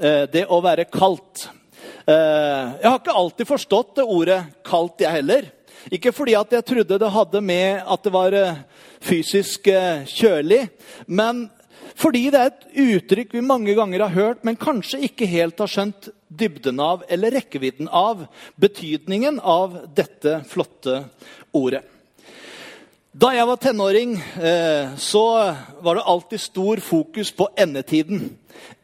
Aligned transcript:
Eh, 0.00 0.26
Det 0.30 0.46
å 0.48 0.60
være 0.62 0.86
kaldt. 0.90 1.48
Eh, 2.06 2.64
Jeg 2.80 2.88
har 2.90 2.98
ikke 2.98 3.16
alltid 3.16 3.46
forstått 3.46 3.96
det 3.96 4.04
ordet 4.04 4.44
'kaldt', 4.64 5.00
jeg 5.00 5.10
heller. 5.10 5.50
Ikke 5.90 6.12
fordi 6.12 6.34
at 6.34 6.50
jeg 6.50 6.64
trodde 6.64 6.98
det 6.98 7.10
hadde 7.10 7.40
med 7.40 7.82
at 7.86 8.02
det 8.02 8.12
var 8.12 8.32
eh, 8.32 8.54
fysisk 9.00 9.68
kjølig, 10.06 10.68
men 11.06 11.50
fordi 11.94 12.30
det 12.30 12.40
er 12.40 12.46
et 12.46 12.66
uttrykk 12.76 13.32
vi 13.32 13.40
mange 13.40 13.74
ganger 13.74 14.00
har 14.00 14.08
hørt, 14.08 14.44
men 14.44 14.56
kanskje 14.56 15.00
ikke 15.06 15.26
helt 15.26 15.58
har 15.58 15.68
skjønt 15.68 16.08
dybden 16.28 16.80
av 16.80 17.04
eller 17.08 17.30
rekkevidden 17.30 17.88
av 17.88 18.26
betydningen 18.56 19.40
av 19.40 19.86
dette 19.94 20.42
flotte 20.44 21.04
ordet. 21.54 21.82
Da 23.14 23.30
jeg 23.32 23.46
var 23.46 23.56
tenåring, 23.56 24.22
så 24.98 25.54
var 25.80 25.94
det 25.94 26.04
alltid 26.04 26.40
stor 26.40 26.76
fokus 26.84 27.30
på 27.32 27.48
endetiden 27.56 28.36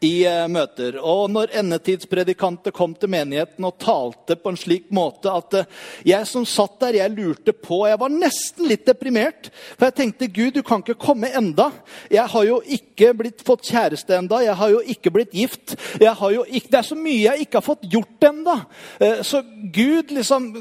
i 0.03 0.23
eh, 0.27 0.45
møter. 0.51 0.97
Og 0.99 1.29
når 1.31 1.53
endetidspredikanter 1.61 2.73
kom 2.75 2.95
til 2.97 3.11
menigheten 3.13 3.65
og 3.67 3.77
talte 3.81 4.37
på 4.39 4.51
en 4.51 4.59
slik 4.59 4.89
måte 4.93 5.31
at 5.31 5.57
eh, 5.59 5.69
jeg 6.13 6.29
som 6.29 6.45
satt 6.49 6.79
der, 6.83 6.99
jeg 6.99 7.15
lurte 7.15 7.55
på 7.55 7.83
Jeg 7.89 7.99
var 8.01 8.13
nesten 8.13 8.67
litt 8.69 8.85
deprimert. 8.87 9.49
For 9.77 9.87
jeg 9.87 9.97
tenkte 9.99 10.31
Gud, 10.33 10.53
du 10.57 10.63
kan 10.65 10.83
ikke 10.83 10.99
komme 10.99 11.31
enda. 11.35 11.69
Jeg 12.11 12.27
har 12.33 12.47
jo 12.47 12.59
ikke 12.65 13.13
blitt, 13.17 13.43
fått 13.45 13.67
kjæreste 13.69 14.17
enda. 14.17 14.41
Jeg 14.43 14.57
har 14.59 14.73
jo 14.73 14.83
ikke 14.95 15.13
blitt 15.13 15.35
gift. 15.35 15.75
Ikke, 15.99 16.69
det 16.69 16.79
er 16.79 16.87
så 16.87 16.99
mye 16.99 17.21
jeg 17.23 17.47
ikke 17.47 17.59
har 17.61 17.67
fått 17.67 17.87
gjort 17.91 18.29
enda. 18.29 18.59
Eh, 18.99 19.21
Så 19.23 19.43
Gud, 19.73 20.11
liksom 20.11 20.51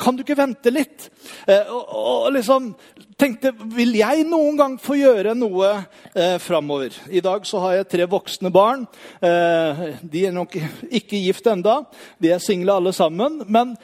kan 0.00 0.16
du 0.16 0.24
ikke 0.24 0.36
vente 0.36 0.72
litt? 0.74 1.06
Og, 1.46 1.92
og 1.94 2.32
liksom 2.34 2.72
tenkte 3.18 3.52
Vil 3.74 3.94
jeg 3.98 4.26
noen 4.28 4.58
gang 4.58 4.76
få 4.80 4.96
gjøre 4.98 5.34
noe 5.38 5.70
eh, 6.14 6.36
framover? 6.42 6.94
I 7.08 7.22
dag 7.24 7.46
så 7.48 7.62
har 7.64 7.78
jeg 7.78 7.88
tre 7.92 8.08
voksne 8.10 8.52
barn. 8.54 8.86
Eh, 9.22 9.82
de 10.02 10.26
er 10.28 10.34
nok 10.34 10.56
ikke 10.90 11.22
gift 11.22 11.46
enda. 11.50 11.82
De 12.18 12.32
er 12.34 12.42
single 12.42 12.78
alle 12.80 12.94
sammen. 12.96 13.42
Men 13.46 13.76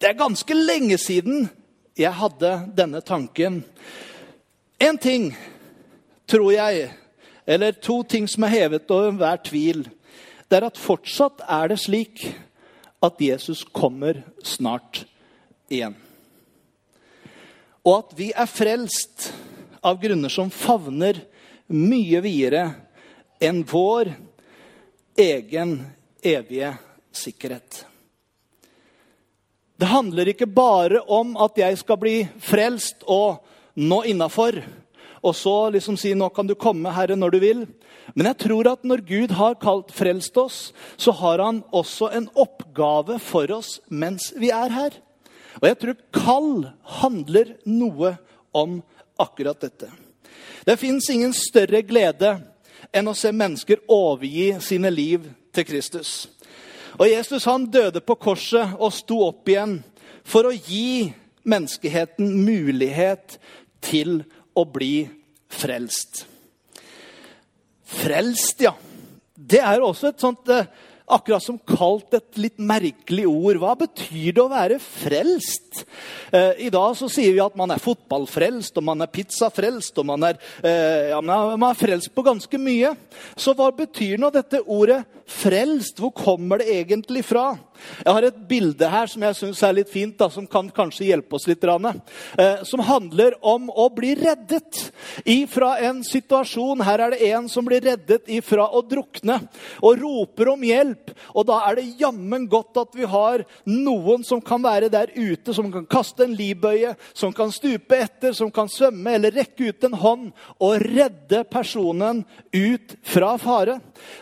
det 0.00 0.10
er 0.10 0.20
ganske 0.20 0.56
lenge 0.56 0.98
siden 1.00 1.48
jeg 1.98 2.12
hadde 2.16 2.52
denne 2.76 3.02
tanken. 3.04 3.62
En 4.80 4.98
ting 4.98 5.30
tror 6.30 6.52
jeg, 6.54 6.90
eller 7.46 7.72
to 7.82 8.02
ting 8.02 8.28
som 8.30 8.46
er 8.46 8.54
hevet 8.54 8.90
over 8.90 9.10
enhver 9.10 9.42
tvil, 9.44 9.88
det 10.50 10.58
er 10.58 10.70
at 10.70 10.80
fortsatt 10.80 11.42
er 11.46 11.70
det 11.70 11.80
slik 11.82 12.24
at 13.04 13.20
Jesus 13.20 13.64
kommer 13.64 14.22
snart 14.44 15.04
igjen. 15.70 15.96
Og 17.84 17.94
at 17.98 18.16
vi 18.18 18.30
er 18.36 18.50
frelst 18.50 19.30
av 19.80 20.00
grunner 20.02 20.32
som 20.32 20.50
favner 20.52 21.22
mye 21.70 22.20
videre 22.24 22.66
enn 23.40 23.62
vår 23.64 24.12
egen 25.20 25.78
evige 26.22 26.74
sikkerhet. 27.12 27.84
Det 29.80 29.88
handler 29.88 30.28
ikke 30.28 30.50
bare 30.50 31.00
om 31.08 31.32
at 31.40 31.56
jeg 31.56 31.78
skal 31.80 31.96
bli 32.00 32.16
frelst 32.44 33.06
og 33.08 33.40
nå 33.80 34.02
innafor, 34.10 34.58
og 35.24 35.34
så 35.36 35.70
liksom 35.72 35.96
si 35.96 36.12
'nå 36.14 36.28
kan 36.34 36.46
du 36.46 36.54
komme, 36.54 36.92
Herre, 36.92 37.16
når 37.16 37.30
du 37.30 37.38
vil'. 37.40 37.66
Men 38.14 38.26
jeg 38.26 38.38
tror 38.38 38.72
at 38.72 38.84
når 38.84 39.06
Gud 39.06 39.30
har 39.30 39.54
kalt 39.54 39.92
frelst 39.92 40.36
oss, 40.36 40.72
så 40.96 41.12
har 41.12 41.38
han 41.38 41.62
også 41.72 42.10
en 42.12 42.28
oppgave 42.34 43.18
for 43.18 43.50
oss 43.52 43.80
mens 43.88 44.32
vi 44.36 44.50
er 44.50 44.68
her. 44.68 44.90
Og 45.58 45.66
jeg 45.68 45.78
tror 45.80 45.98
kall 46.14 46.52
handler 47.00 47.56
noe 47.66 48.14
om 48.56 48.78
akkurat 49.20 49.60
dette. 49.60 49.90
Det 50.64 50.76
fins 50.80 51.08
ingen 51.10 51.32
større 51.36 51.82
glede 51.86 52.36
enn 52.94 53.08
å 53.10 53.16
se 53.16 53.32
mennesker 53.34 53.82
overgi 53.90 54.52
sine 54.64 54.90
liv 54.92 55.26
til 55.54 55.66
Kristus. 55.66 56.28
Og 56.98 57.08
Jesus 57.08 57.46
han 57.48 57.68
døde 57.72 58.02
på 58.04 58.16
korset 58.20 58.76
og 58.78 58.92
sto 58.94 59.22
opp 59.28 59.48
igjen 59.48 59.78
for 60.26 60.48
å 60.48 60.54
gi 60.54 61.10
menneskeheten 61.48 62.34
mulighet 62.44 63.38
til 63.84 64.20
å 64.54 64.66
bli 64.68 65.08
frelst. 65.50 66.24
Frelst, 67.90 68.60
ja. 68.62 68.74
Det 69.34 69.62
er 69.64 69.82
også 69.82 70.10
et 70.10 70.22
sånt 70.22 70.50
eh, 70.52 70.68
akkurat 71.12 71.44
som 71.44 71.58
kalt 71.58 72.14
et 72.16 72.38
litt 72.40 72.58
merkelig 72.62 73.26
ord. 73.30 73.60
Hva 73.62 73.74
betyr 73.78 74.36
det 74.36 74.42
å 74.42 74.50
være 74.50 74.78
frelst? 74.82 75.84
Eh, 76.32 76.66
I 76.66 76.70
dag 76.72 76.96
så 76.98 77.08
sier 77.12 77.34
vi 77.34 77.42
at 77.44 77.56
man 77.58 77.74
er 77.74 77.82
fotballfrelst, 77.82 78.78
og 78.78 78.86
man 78.86 79.04
er 79.04 79.12
pizzafrelst, 79.12 79.98
og 80.00 80.08
man 80.12 80.28
er, 80.30 80.40
eh, 80.62 81.10
ja, 81.12 81.20
man 81.20 81.70
er 81.70 81.78
frelst 81.78 82.14
på 82.14 82.24
ganske 82.26 82.60
mye. 82.60 82.94
Så 83.36 83.54
hva 83.58 83.70
betyr 83.74 84.18
nå 84.20 84.30
dette 84.34 84.62
ordet 84.66 85.02
frelst? 85.26 85.98
Hvor 86.00 86.14
kommer 86.14 86.62
det 86.62 86.70
egentlig 86.80 87.24
fra? 87.26 87.52
Jeg 88.04 88.12
har 88.16 88.26
et 88.26 88.40
bilde 88.50 88.90
her 88.90 89.10
som 89.10 89.24
jeg 89.26 89.38
syns 89.38 89.62
er 89.66 89.76
litt 89.76 89.92
fint, 89.92 90.16
da, 90.18 90.30
som 90.32 90.46
kan 90.50 90.70
kanskje 90.74 91.08
hjelpe 91.10 91.38
oss 91.38 91.46
litt. 91.50 91.60
Eh, 91.60 92.62
som 92.64 92.80
handler 92.80 93.36
om 93.44 93.68
å 93.70 93.88
bli 93.92 94.14
reddet 94.18 94.80
ifra 95.28 95.74
en 95.84 96.00
situasjon. 96.04 96.80
Her 96.86 97.04
er 97.04 97.14
det 97.14 97.30
en 97.30 97.48
som 97.52 97.66
blir 97.66 97.82
reddet 97.84 98.28
ifra 98.32 98.66
å 98.72 98.82
drukne 98.86 99.36
og 99.84 100.00
roper 100.00 100.52
om 100.54 100.64
hjelp. 100.64 101.12
Og 101.34 101.46
da 101.50 101.60
er 101.68 101.78
det 101.78 102.00
jammen 102.00 102.46
godt 102.50 102.80
at 102.80 102.96
vi 102.96 103.08
har 103.08 103.44
noen 103.68 104.24
som 104.26 104.40
kan 104.40 104.62
være 104.64 104.90
der 104.92 105.12
ute, 105.14 105.54
som 105.54 105.70
kan 105.72 105.86
kaste 105.90 106.24
en 106.24 106.36
livbøye, 106.36 106.94
som 107.12 107.34
kan 107.36 107.52
stupe 107.52 107.98
etter, 107.98 108.34
som 108.36 108.50
kan 108.54 108.70
svømme 108.70 109.16
eller 109.18 109.36
rekke 109.36 109.70
ut 109.70 109.86
en 109.86 109.98
hånd 110.00 110.30
og 110.58 110.86
redde 110.86 111.44
personen 111.50 112.24
ut 112.54 112.96
fra 113.06 113.34
fare. 113.40 113.78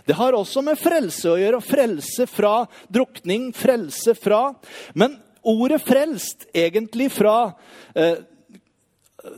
Det 0.07 0.17
har 0.19 0.37
også 0.37 0.63
med 0.67 0.79
frelse 0.81 1.31
å 1.31 1.39
gjøre. 1.39 1.63
Frelse 1.65 2.27
fra 2.31 2.67
drukning, 2.93 3.47
frelse 3.53 4.14
fra 4.14 4.54
Men 4.94 5.19
ordet 5.42 5.82
'frelst', 5.82 6.48
egentlig 6.54 7.10
fra 7.12 7.53
eh, 7.97 8.19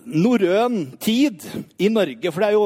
norrøn 0.04 0.96
tid 1.00 1.44
i 1.78 1.88
Norge. 1.88 2.32
For 2.32 2.46
jo, 2.52 2.64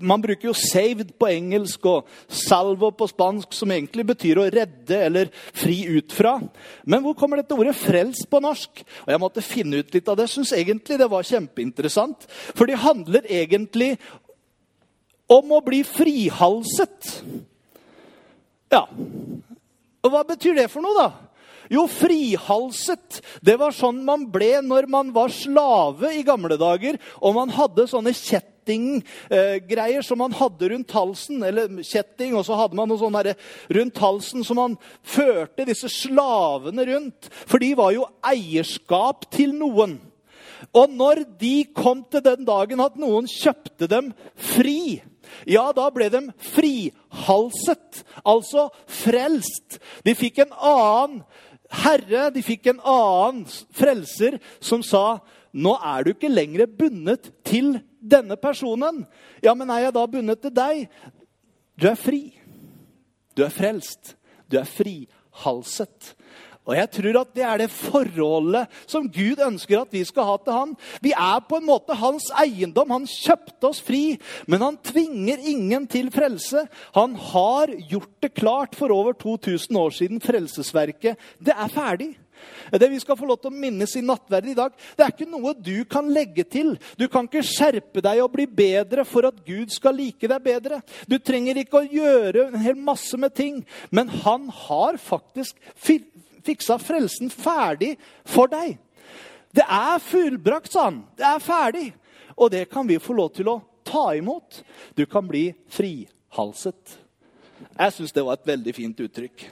man 0.00 0.22
bruker 0.22 0.48
jo 0.48 0.54
'saved' 0.54 1.14
på 1.18 1.26
engelsk 1.26 1.86
og 1.86 2.06
'salvo' 2.28 2.90
på 2.90 3.08
spansk, 3.08 3.52
som 3.52 3.70
egentlig 3.70 4.06
betyr 4.06 4.38
å 4.38 4.50
redde 4.50 4.96
eller 5.04 5.32
fri 5.52 5.86
ut 5.98 6.12
fra. 6.12 6.38
Men 6.84 7.02
hvor 7.02 7.14
kommer 7.14 7.36
dette 7.36 7.54
ordet 7.54 7.76
'frelst' 7.76 8.28
på 8.30 8.40
norsk? 8.40 8.84
Og 9.06 9.08
Jeg 9.08 9.20
måtte 9.20 9.42
finne 9.42 9.78
ut 9.78 9.94
litt 9.94 10.08
av 10.08 10.16
det. 10.16 10.28
Syns 10.28 10.52
egentlig 10.52 10.98
det 10.98 11.10
var 11.10 11.22
kjempeinteressant. 11.22 12.26
For 12.54 12.66
det 12.66 12.78
handler 12.78 13.22
egentlig 13.28 13.98
om 15.28 15.52
å 15.52 15.64
bli 15.64 15.82
frihalset. 15.84 17.22
Ja. 18.72 18.86
Og 20.08 20.14
hva 20.14 20.24
betyr 20.24 20.56
det 20.56 20.70
for 20.72 20.84
noe, 20.84 20.96
da? 20.96 21.08
Jo, 21.68 21.84
frihalset. 21.84 23.18
Det 23.44 23.58
var 23.60 23.74
sånn 23.76 24.00
man 24.06 24.24
ble 24.32 24.54
når 24.64 24.88
man 24.88 25.10
var 25.12 25.32
slave 25.34 26.14
i 26.16 26.24
gamle 26.24 26.56
dager. 26.56 26.96
Og 27.20 27.36
man 27.36 27.52
hadde 27.52 27.84
sånne 27.90 28.14
kjettinggreier 28.16 30.04
som 30.06 30.22
man 30.22 30.32
hadde 30.38 30.70
rundt 30.72 30.94
halsen. 30.96 31.44
Eller 31.44 31.68
kjetting, 31.84 32.32
og 32.32 32.46
så 32.48 32.56
hadde 32.56 32.78
man 32.78 32.88
noe 32.88 33.00
sånn 33.02 33.20
rundt 33.76 34.00
halsen 34.00 34.46
som 34.48 34.62
man 34.62 34.78
førte 35.04 35.68
disse 35.68 35.92
slavene 35.92 36.88
rundt. 36.88 37.28
For 37.44 37.60
de 37.60 37.74
var 37.76 37.92
jo 37.96 38.08
eierskap 38.24 39.28
til 39.36 39.52
noen. 39.60 39.98
Og 40.72 40.90
når 40.90 41.22
de 41.38 41.68
kom 41.76 42.00
til 42.10 42.24
den 42.24 42.48
dagen 42.48 42.80
at 42.82 42.96
noen 42.98 43.28
kjøpte 43.30 43.86
dem 43.92 44.10
fri, 44.34 45.02
ja, 45.48 45.68
da 45.76 45.88
ble 45.94 46.08
de 46.12 46.22
frihalset, 46.54 48.02
altså 48.24 48.68
frelst. 48.86 49.78
De 50.06 50.14
fikk 50.18 50.42
en 50.44 50.54
annen 50.56 51.22
herre, 51.82 52.28
de 52.32 52.42
fikk 52.44 52.70
en 52.72 52.80
annen 52.80 53.44
frelser 53.76 54.38
som 54.64 54.84
sa 54.84 55.20
nå 55.58 55.74
er 55.80 56.04
du 56.04 56.12
ikke 56.12 56.30
lenger 56.30 56.68
bundet 56.78 57.30
til 57.46 57.78
denne 57.98 58.36
personen. 58.40 59.04
Ja, 59.42 59.54
men 59.56 59.70
er 59.72 59.86
jeg 59.86 59.96
da 59.96 60.04
bundet 60.06 60.42
til 60.44 60.54
deg? 60.54 60.84
Du 61.80 61.88
er 61.88 61.98
fri. 61.98 62.22
Du 63.36 63.44
er 63.46 63.54
frelst. 63.54 64.14
Du 64.50 64.58
er 64.60 64.68
frihalset. 64.68 66.12
Og 66.68 66.76
jeg 66.76 66.90
tror 66.98 67.20
at 67.22 67.32
det 67.36 67.44
er 67.48 67.62
det 67.62 67.70
forholdet 67.72 68.78
som 68.84 69.08
Gud 69.08 69.40
ønsker 69.40 69.80
at 69.80 69.94
vi 69.94 70.02
skal 70.04 70.28
ha 70.28 70.36
til 70.42 70.56
han. 70.56 70.76
Vi 71.04 71.14
er 71.16 71.40
på 71.48 71.58
en 71.58 71.68
måte 71.68 71.96
hans 71.96 72.28
eiendom. 72.42 72.92
Han 72.92 73.08
kjøpte 73.08 73.70
oss 73.70 73.80
fri, 73.84 74.18
men 74.46 74.64
han 74.66 74.78
tvinger 74.84 75.40
ingen 75.40 75.88
til 75.88 76.12
frelse. 76.12 76.66
Han 76.98 77.16
har 77.32 77.72
gjort 77.88 78.14
det 78.20 78.34
klart 78.36 78.76
for 78.76 78.92
over 78.92 79.16
2000 79.16 79.80
år 79.80 79.96
siden. 79.96 80.20
Frelsesverket, 80.20 81.16
det 81.40 81.56
er 81.56 81.72
ferdig. 81.72 82.12
Det 82.70 82.90
vi 82.90 83.00
skal 83.00 83.16
få 83.18 83.26
lov 83.26 83.40
til 83.42 83.50
å 83.50 83.58
minnes 83.64 83.94
i 83.98 84.04
nattverden 84.04 84.52
i 84.52 84.58
dag, 84.58 84.74
det 84.94 85.02
er 85.04 85.14
ikke 85.14 85.26
noe 85.30 85.54
du 85.56 85.82
kan 85.90 86.06
legge 86.12 86.44
til. 86.46 86.74
Du 87.00 87.08
kan 87.10 87.26
ikke 87.26 87.42
skjerpe 87.46 88.02
deg 88.04 88.20
og 88.22 88.30
bli 88.36 88.46
bedre 88.46 89.06
for 89.08 89.26
at 89.26 89.40
Gud 89.46 89.72
skal 89.74 89.96
like 89.98 90.28
deg 90.30 90.44
bedre. 90.44 90.82
Du 91.10 91.16
trenger 91.18 91.58
ikke 91.58 91.80
å 91.80 91.88
gjøre 91.88 92.48
en 92.50 92.62
hel 92.62 92.78
masse 92.78 93.18
med 93.18 93.34
ting, 93.34 93.62
men 93.90 94.12
han 94.22 94.46
har 94.68 95.00
faktisk 95.02 95.56
fiksa 96.48 96.78
frelsen 96.82 97.32
ferdig 97.32 97.94
for 98.28 98.50
deg. 98.52 98.76
Det 99.54 99.64
er 99.64 100.00
fullbrakt, 100.04 100.72
sa 100.72 100.88
han. 100.90 101.02
Det 101.16 101.26
er 101.26 101.42
ferdig. 101.42 101.88
Og 102.38 102.50
det 102.52 102.68
kan 102.70 102.88
vi 102.88 103.00
få 103.02 103.16
lov 103.16 103.32
til 103.36 103.50
å 103.50 103.60
ta 103.86 104.10
imot. 104.16 104.62
Du 104.94 105.06
kan 105.06 105.26
bli 105.28 105.50
frihalset. 105.72 106.98
Jeg 107.78 107.94
syns 107.94 108.14
det 108.14 108.26
var 108.26 108.38
et 108.38 108.50
veldig 108.52 108.74
fint 108.76 109.00
uttrykk. 109.06 109.48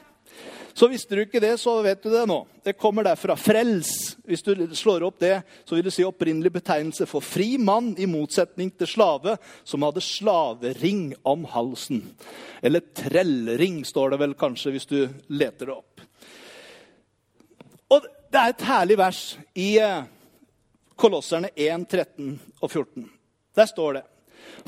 Så 0.77 0.91
visste 0.93 1.17
du 1.17 1.23
ikke 1.23 1.41
det, 1.41 1.55
så 1.57 1.79
vet 1.81 2.03
du 2.05 2.11
det 2.13 2.27
nå. 2.29 2.43
Det 2.61 2.75
kommer 2.77 3.07
derfra. 3.07 3.33
Frels. 3.41 4.19
Hvis 4.29 4.45
du 4.45 4.53
slår 4.77 5.07
opp 5.09 5.17
det, 5.23 5.39
så 5.65 5.73
vil 5.73 5.87
du 5.87 5.93
si 5.95 6.05
opprinnelig 6.05 6.53
betegnelse 6.59 7.07
for 7.09 7.25
fri 7.25 7.55
mann, 7.57 7.95
i 7.97 8.05
motsetning 8.05 8.69
til 8.77 8.91
slave, 8.91 9.39
som 9.65 9.87
hadde 9.89 10.05
slavering 10.05 11.15
om 11.25 11.49
halsen. 11.49 12.03
Eller 12.61 12.85
trellring, 12.93 13.87
står 13.89 14.13
det 14.13 14.21
vel 14.27 14.37
kanskje, 14.37 14.75
hvis 14.77 14.91
du 14.91 14.99
leter 15.33 15.71
det 15.71 15.79
opp. 15.79 15.96
Det 18.37 18.43
er 18.43 18.53
et 18.53 18.63
herlig 18.69 18.97
vers 19.01 19.19
i 19.57 19.67
eh, 19.81 20.03
Kolosserne 21.01 21.49
1, 21.57 21.87
13 21.89 22.35
og 22.61 22.67
14. 22.69 23.07
Der 23.57 23.69
står 23.71 23.97
det 23.97 24.03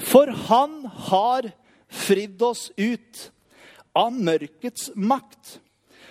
For 0.08 0.32
han 0.46 0.86
har 1.10 1.50
fridd 1.92 2.40
oss 2.48 2.70
ut 2.78 3.20
av 3.92 4.16
mørkets 4.16 4.88
makt 4.96 5.58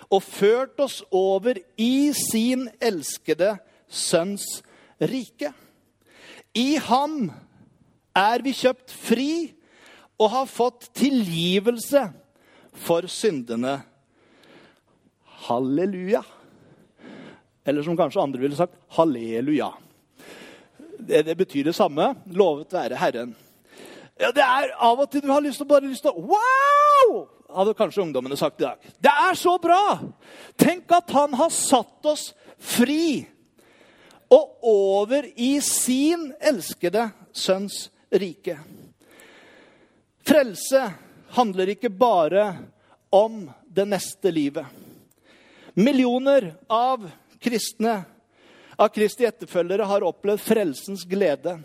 og 0.05 0.21
ført 0.21 0.77
oss 0.85 0.99
over 1.09 1.57
i 1.81 2.13
sin 2.13 2.67
elskede 2.77 3.55
sønns 3.89 4.45
rike. 5.01 5.49
I 6.53 6.77
ham 6.91 7.31
er 8.13 8.45
vi 8.45 8.53
kjøpt 8.61 8.93
fri 8.93 9.31
og 10.21 10.29
har 10.37 10.53
fått 10.53 10.91
tilgivelse 11.01 12.05
for 12.85 13.09
syndene. 13.09 13.79
Halleluja. 15.49 16.21
Eller 17.67 17.83
som 17.83 17.97
kanskje 17.99 18.23
andre 18.23 18.41
ville 18.41 18.55
sagt 18.55 18.77
halleluja. 18.95 19.73
Det, 20.99 21.21
det 21.27 21.35
betyr 21.35 21.67
det 21.67 21.75
samme. 21.75 22.13
Lovet 22.31 22.73
være 22.73 22.99
Herren. 22.99 23.35
Ja, 24.17 24.31
det 24.33 24.43
er 24.43 24.71
Av 24.81 24.97
og 25.03 25.09
til 25.11 25.21
du 25.21 25.29
har 25.29 25.43
lyst 25.45 25.59
til, 25.61 25.67
bare 25.69 25.85
lyst 25.85 26.05
til 26.05 26.15
å 26.15 26.23
Wow! 26.31 27.17
Hadde 27.57 27.75
kanskje 27.77 28.01
ungdommene 28.03 28.37
sagt 28.39 28.61
i 28.61 28.65
dag. 28.65 28.87
Det 28.99 29.11
er 29.11 29.37
så 29.39 29.57
bra! 29.61 29.99
Tenk 30.59 30.91
at 30.95 31.11
han 31.15 31.35
har 31.37 31.51
satt 31.53 32.07
oss 32.09 32.31
fri 32.57 33.27
og 34.33 34.65
over 34.67 35.27
i 35.35 35.53
sin 35.63 36.31
elskede 36.39 37.05
sønns 37.31 37.85
rike. 38.11 38.57
Frelse 40.27 40.81
handler 41.37 41.71
ikke 41.71 41.91
bare 41.93 42.49
om 43.15 43.45
det 43.63 43.85
neste 43.87 44.33
livet. 44.33 44.65
Millioner 45.77 46.51
av 46.67 47.05
kristne, 47.41 48.01
av 48.77 48.91
Kristi 48.93 49.25
etterfølgere, 49.25 49.87
har 49.89 50.05
opplevd 50.05 50.43
frelsens 50.43 51.05
glede. 51.09 51.57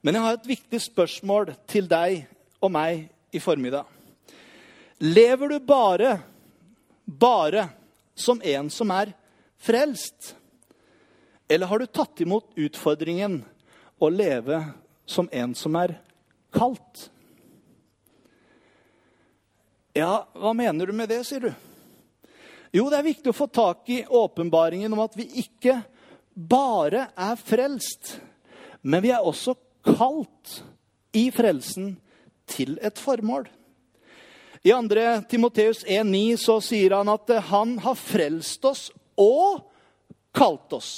Men 0.00 0.16
jeg 0.16 0.24
har 0.24 0.38
et 0.38 0.48
viktig 0.48 0.80
spørsmål 0.80 1.52
til 1.68 1.88
deg 1.90 2.24
og 2.62 2.72
meg 2.72 3.04
i 3.34 3.40
formiddag. 3.42 3.84
Lever 5.02 5.52
du 5.52 5.58
bare, 5.66 6.16
bare 7.04 7.66
som 8.14 8.40
en 8.44 8.70
som 8.70 8.90
er 8.94 9.12
frelst? 9.60 10.34
Eller 11.48 11.66
har 11.66 11.78
du 11.78 11.86
tatt 11.86 12.22
imot 12.24 12.54
utfordringen 12.56 13.42
å 14.00 14.08
leve 14.08 14.62
som 15.06 15.28
en 15.32 15.54
som 15.58 15.76
er 15.76 15.98
kalt? 16.54 17.08
Ja, 19.92 20.24
hva 20.32 20.54
mener 20.56 20.88
du 20.88 20.96
med 20.96 21.10
det, 21.12 21.20
sier 21.28 21.50
du? 21.50 21.52
Jo, 22.72 22.86
det 22.88 23.02
er 23.02 23.04
viktig 23.04 23.28
å 23.28 23.36
få 23.36 23.50
tak 23.52 23.88
i 23.92 24.00
åpenbaringen 24.08 24.92
om 24.94 25.02
at 25.04 25.16
vi 25.18 25.26
ikke 25.42 25.82
bare 26.32 27.10
er 27.12 27.36
frelst, 27.36 28.14
men 28.80 29.02
vi 29.04 29.10
er 29.12 29.20
også 29.20 29.52
kalt 29.84 30.62
i 31.12 31.26
frelsen 31.34 31.92
til 32.48 32.78
et 32.80 32.96
formål. 32.96 33.44
I 34.62 34.72
2. 34.72 35.04
Timoteus 35.28 35.82
1,9 35.84 36.36
så 36.40 36.60
sier 36.64 36.96
han 36.96 37.10
at 37.12 37.28
han 37.50 37.76
har 37.82 37.98
frelst 37.98 38.64
oss 38.64 38.88
og 39.20 39.66
kalt 40.32 40.72
oss 40.72 40.92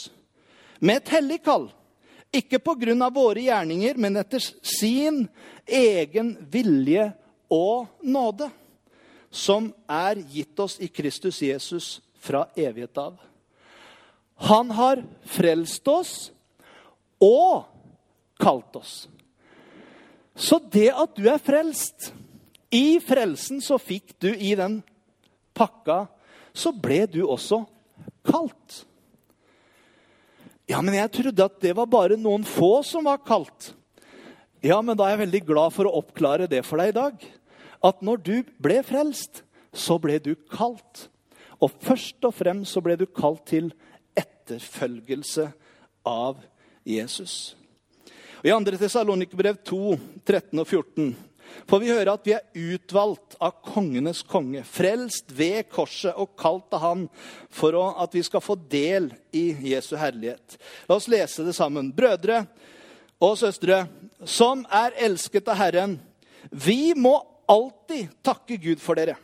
med 0.79 1.01
et 1.01 1.15
hellig 1.17 1.41
kall. 1.43 1.71
Ikke 2.35 2.61
på 2.63 2.75
grunn 2.79 3.03
av 3.03 3.15
våre 3.17 3.43
gjerninger, 3.49 3.97
men 3.99 4.21
etter 4.21 4.43
sin 4.43 5.25
egen 5.67 6.37
vilje 6.53 7.09
og 7.51 7.89
nåde 8.05 8.51
som 9.35 9.73
er 9.91 10.21
gitt 10.31 10.61
oss 10.63 10.79
i 10.79 10.89
Kristus 10.89 11.41
Jesus 11.43 11.99
fra 12.23 12.47
evighet 12.55 12.99
av. 12.99 13.19
Han 14.47 14.71
har 14.71 15.03
frelst 15.27 15.89
oss 15.91 16.15
og 17.23 17.67
kalt 18.39 18.79
oss. 18.79 18.95
Så 20.35 20.61
det 20.71 20.91
at 20.95 21.15
du 21.19 21.27
er 21.31 21.43
frelst 21.43 22.11
I 22.75 22.99
frelsen 23.03 23.61
så 23.63 23.79
fikk 23.79 24.17
du 24.19 24.33
i 24.35 24.57
den 24.59 24.81
pakka 25.55 26.09
Så 26.51 26.73
ble 26.75 27.05
du 27.07 27.21
også 27.23 27.61
kalt. 28.27 28.81
Ja, 30.67 30.81
men 30.83 30.97
jeg 30.97 31.13
trodde 31.15 31.47
at 31.47 31.61
det 31.63 31.75
var 31.77 31.91
bare 31.91 32.19
noen 32.19 32.47
få 32.47 32.79
som 32.87 33.07
var 33.07 33.21
kalt. 33.27 33.73
Ja, 34.65 34.81
men 34.81 34.97
da 34.97 35.07
er 35.07 35.15
jeg 35.15 35.27
veldig 35.27 35.43
glad 35.51 35.75
for 35.75 35.91
å 35.91 35.99
oppklare 36.01 36.47
det 36.51 36.63
for 36.67 36.81
deg 36.81 36.95
i 36.95 36.97
dag 36.97 37.27
at 37.85 38.01
når 38.05 38.23
du 38.25 38.37
ble 38.63 38.81
frelst, 38.87 39.43
så 39.75 39.99
ble 40.01 40.19
du 40.23 40.33
kalt. 40.51 41.09
Og 41.61 41.73
først 41.83 42.25
og 42.27 42.35
fremst 42.37 42.75
så 42.75 42.83
ble 42.85 42.97
du 43.01 43.07
kalt 43.07 43.45
til 43.51 43.71
etterfølgelse 44.17 45.51
av 46.09 46.41
Jesus. 46.87 47.55
Og 48.45 48.51
I 48.51 48.53
2. 48.53 48.77
Tessalonikerbrev 48.77 49.61
2, 49.65 49.95
13 50.27 50.61
og 50.61 50.67
14 50.69 51.15
får 51.69 51.81
vi 51.81 51.93
høre 51.93 52.15
at 52.17 52.27
vi 52.27 52.35
er 52.35 52.75
utvalgt 52.75 53.37
av 53.43 53.61
kongenes 53.65 54.23
konge, 54.27 54.65
frelst 54.67 55.31
ved 55.37 55.69
korset 55.73 56.17
og 56.19 56.35
kalt 56.41 56.73
av 56.77 56.83
han 56.83 57.05
for 57.53 57.77
at 57.93 58.17
vi 58.17 58.25
skal 58.27 58.43
få 58.45 58.57
del 58.71 59.11
i 59.33 59.53
Jesu 59.71 59.95
herlighet. 60.01 60.59
La 60.89 60.99
oss 60.99 61.09
lese 61.09 61.47
det 61.47 61.55
sammen. 61.57 61.93
Brødre 61.95 62.43
og 63.23 63.39
søstre, 63.41 63.85
som 64.25 64.65
er 64.73 64.97
elsket 65.07 65.49
av 65.49 65.61
Herren, 65.61 65.97
vi 66.51 66.93
må 66.97 67.17
alltid 67.51 68.11
takke 68.25 68.59
Gud 68.61 68.83
for 68.83 68.99
dere. 68.99 69.17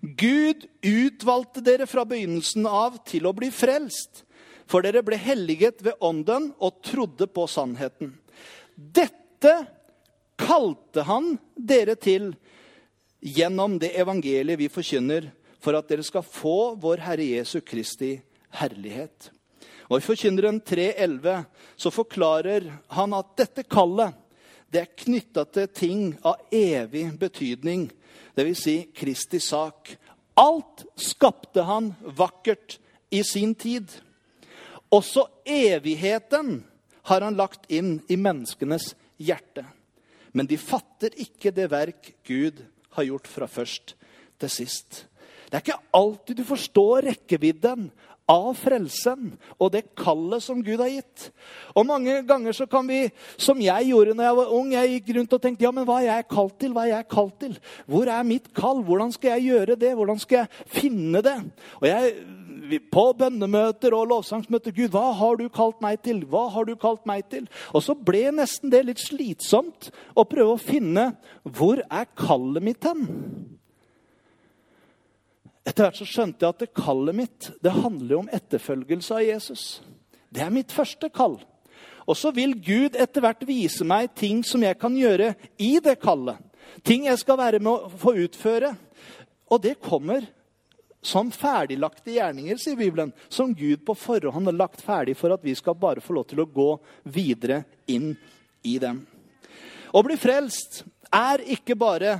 Gud 0.00 0.66
utvalgte 0.86 1.62
dere 1.64 1.86
fra 1.90 2.04
begynnelsen 2.06 2.66
av 2.70 3.00
til 3.08 3.26
å 3.26 3.34
bli 3.34 3.50
frelst, 3.54 4.22
for 4.68 4.84
dere 4.84 5.02
ble 5.02 5.16
helliget 5.18 5.82
ved 5.82 5.98
ånden 6.04 6.52
og 6.58 6.82
trodde 6.84 7.26
på 7.26 7.46
sannheten. 7.50 8.12
Dette 8.74 9.54
kalte 10.38 11.02
han 11.08 11.34
dere 11.56 11.96
til 11.98 12.30
gjennom 13.24 13.78
det 13.82 13.94
evangeliet 13.98 14.60
vi 14.60 14.70
forkynner, 14.70 15.32
for 15.58 15.74
at 15.74 15.88
dere 15.90 16.04
skal 16.06 16.22
få 16.22 16.76
vår 16.78 17.02
Herre 17.02 17.26
Jesu 17.26 17.58
Kristi 17.66 18.12
herlighet. 18.60 19.32
Og 19.88 19.98
I 19.98 20.04
Forkynneren 20.04 20.60
3,11 20.62 21.44
så 21.80 21.90
forklarer 21.90 22.68
han 22.92 23.14
at 23.16 23.32
dette 23.40 23.64
kallet 23.66 24.14
det 24.72 24.82
er 24.82 24.96
knytta 25.04 25.46
til 25.48 25.68
ting 25.72 26.02
av 26.26 26.42
evig 26.52 27.06
betydning, 27.20 27.88
dvs. 28.36 28.60
Si 28.62 28.76
Kristi 28.94 29.40
sak. 29.40 29.94
Alt 30.38 30.84
skapte 31.00 31.64
han 31.66 31.94
vakkert 32.18 32.78
i 33.10 33.22
sin 33.26 33.54
tid. 33.58 33.88
Også 34.92 35.26
evigheten 35.48 36.62
har 37.08 37.24
han 37.24 37.36
lagt 37.36 37.66
inn 37.72 37.98
i 38.08 38.16
menneskenes 38.20 38.92
hjerte. 39.16 39.64
Men 40.32 40.46
de 40.46 40.60
fatter 40.60 41.16
ikke 41.18 41.52
det 41.56 41.70
verk 41.72 42.12
Gud 42.28 42.60
har 42.96 43.08
gjort 43.08 43.30
fra 43.30 43.48
først 43.48 43.94
til 44.38 44.52
sist. 44.52 45.04
Det 45.48 45.56
er 45.56 45.64
ikke 45.64 45.96
alltid 45.96 46.38
du 46.38 46.44
forstår 46.44 47.08
rekkevidden 47.08 47.88
av 48.28 48.50
frelsen 48.60 49.32
og 49.56 49.72
det 49.72 49.86
kallet 49.98 50.44
som 50.44 50.60
Gud 50.64 50.82
har 50.82 50.92
gitt. 50.92 51.28
Og 51.74 51.86
Mange 51.88 52.20
ganger 52.28 52.56
så 52.56 52.68
kan 52.68 52.86
vi, 52.88 53.06
som 53.40 53.60
jeg 53.62 53.90
gjorde 53.90 54.16
når 54.16 54.28
jeg 54.28 54.38
var 54.40 54.56
ung, 54.58 54.72
jeg 54.74 54.94
gikk 54.94 55.14
rundt 55.16 55.36
og 55.36 55.42
tenkte 55.42 55.64
ja, 55.64 55.72
men 55.74 55.86
hva 55.88 56.00
er 56.02 56.10
jeg 56.10 56.28
kalt 56.32 56.58
til? 56.60 56.74
Hva 56.76 56.84
er 56.84 56.92
jeg 56.92 57.08
kalt 57.14 57.38
til? 57.40 57.54
Hvor 57.88 58.10
er 58.12 58.26
mitt 58.28 58.50
kall? 58.56 58.82
Hvordan 58.84 59.14
skal 59.16 59.36
jeg 59.36 59.48
gjøre 59.52 59.78
det? 59.80 59.94
Hvordan 59.96 60.20
skal 60.20 60.42
jeg 60.42 60.66
finne 60.78 61.24
det? 61.24 61.38
Og 61.80 61.88
jeg 61.88 62.12
på 62.92 63.04
bønnemøter 63.18 63.94
og 63.96 64.08
lovsangsmøter 64.12 64.74
Gud, 64.76 64.90
hva 64.92 65.12
har 65.16 65.38
du 65.40 65.46
kalt 65.52 65.80
meg 65.84 66.02
til? 66.04 66.24
Hva 66.28 66.48
har 66.52 66.68
du 66.68 66.74
kalt 66.80 67.06
meg 67.08 67.24
til? 67.32 67.46
Og 67.72 67.84
så 67.86 67.96
ble 67.96 68.28
nesten 68.34 68.72
det 68.72 68.84
litt 68.84 69.02
slitsomt 69.02 69.88
å 70.18 70.26
prøve 70.28 70.56
å 70.56 70.60
finne 70.60 71.12
hvor 71.44 71.80
er 71.88 72.10
kallet 72.18 72.64
mitt 72.64 72.84
hen? 72.84 73.06
Etter 75.66 75.84
hvert 75.84 75.98
så 76.00 76.06
skjønte 76.08 76.44
jeg 76.44 76.54
at 76.54 76.64
det 76.64 76.74
kallet 76.76 77.16
mitt 77.16 77.50
det 77.64 77.74
handler 77.74 78.22
om 78.22 78.30
etterfølgelse 78.32 79.14
av 79.14 79.24
Jesus. 79.26 79.64
Det 80.30 80.42
er 80.44 80.52
mitt 80.54 80.72
første 80.74 81.10
kall. 81.12 81.38
Og 82.08 82.16
så 82.16 82.32
vil 82.32 82.54
Gud 82.64 82.96
etter 82.96 83.24
hvert 83.24 83.44
vise 83.48 83.84
meg 83.84 84.14
ting 84.16 84.40
som 84.46 84.62
jeg 84.64 84.78
kan 84.80 84.94
gjøre 84.96 85.34
i 85.60 85.76
det 85.84 85.98
kallet. 86.00 86.40
Ting 86.84 87.08
jeg 87.08 87.20
skal 87.20 87.38
være 87.40 87.60
med 87.60 87.72
å 87.72 88.00
få 88.00 88.14
utføre. 88.24 88.72
Og 89.52 89.60
det 89.64 89.76
kommer 89.84 90.24
som 91.04 91.30
ferdiglagte 91.32 92.12
gjerninger, 92.16 92.58
sier 92.60 92.78
Bibelen. 92.78 93.12
Som 93.28 93.52
Gud 93.56 93.84
på 93.86 93.96
forhånd 93.96 94.50
har 94.50 94.56
lagt 94.56 94.82
ferdig 94.84 95.16
for 95.18 95.34
at 95.34 95.44
vi 95.44 95.54
skal 95.56 95.76
bare 95.78 96.02
få 96.04 96.16
lov 96.16 96.28
til 96.30 96.42
å 96.42 96.48
gå 96.48 96.70
videre 97.04 97.62
inn 97.86 98.14
i 98.66 98.78
dem. 98.82 99.04
Å 99.92 100.02
bli 100.04 100.16
frelst 100.20 100.82
er 101.14 101.44
ikke 101.54 101.76
bare 101.78 102.18